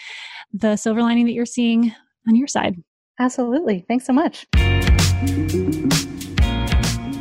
the 0.51 0.75
silver 0.75 1.01
lining 1.01 1.25
that 1.25 1.31
you're 1.31 1.45
seeing 1.45 1.95
on 2.27 2.35
your 2.35 2.47
side. 2.47 2.75
Absolutely. 3.19 3.85
Thanks 3.87 4.05
so 4.05 4.13
much. 4.13 4.45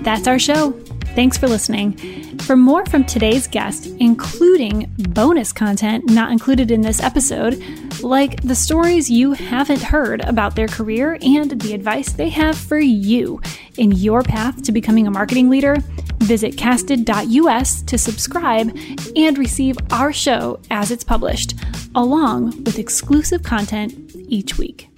That's 0.02 0.26
our 0.26 0.38
show. 0.38 0.72
Thanks 1.14 1.36
for 1.36 1.46
listening. 1.46 1.92
For 2.38 2.56
more 2.56 2.84
from 2.86 3.04
today's 3.04 3.46
guest, 3.46 3.86
including 3.86 4.92
bonus 5.10 5.52
content 5.52 6.10
not 6.10 6.32
included 6.32 6.70
in 6.70 6.80
this 6.80 7.00
episode, 7.00 7.62
like 8.02 8.40
the 8.42 8.54
stories 8.54 9.10
you 9.10 9.32
haven't 9.32 9.82
heard 9.82 10.22
about 10.24 10.56
their 10.56 10.66
career 10.66 11.18
and 11.22 11.60
the 11.60 11.74
advice 11.74 12.12
they 12.12 12.30
have 12.30 12.58
for 12.58 12.78
you 12.78 13.40
in 13.76 13.92
your 13.92 14.22
path 14.22 14.62
to 14.62 14.72
becoming 14.72 15.06
a 15.06 15.10
marketing 15.10 15.50
leader, 15.50 15.76
visit 16.18 16.56
casted.us 16.56 17.82
to 17.82 17.98
subscribe 17.98 18.76
and 19.14 19.38
receive 19.38 19.76
our 19.92 20.12
show 20.12 20.58
as 20.70 20.90
it's 20.90 21.04
published, 21.04 21.54
along 21.94 22.64
with 22.64 22.78
exclusive 22.78 23.42
content 23.42 23.94
each 24.28 24.58
week. 24.58 24.91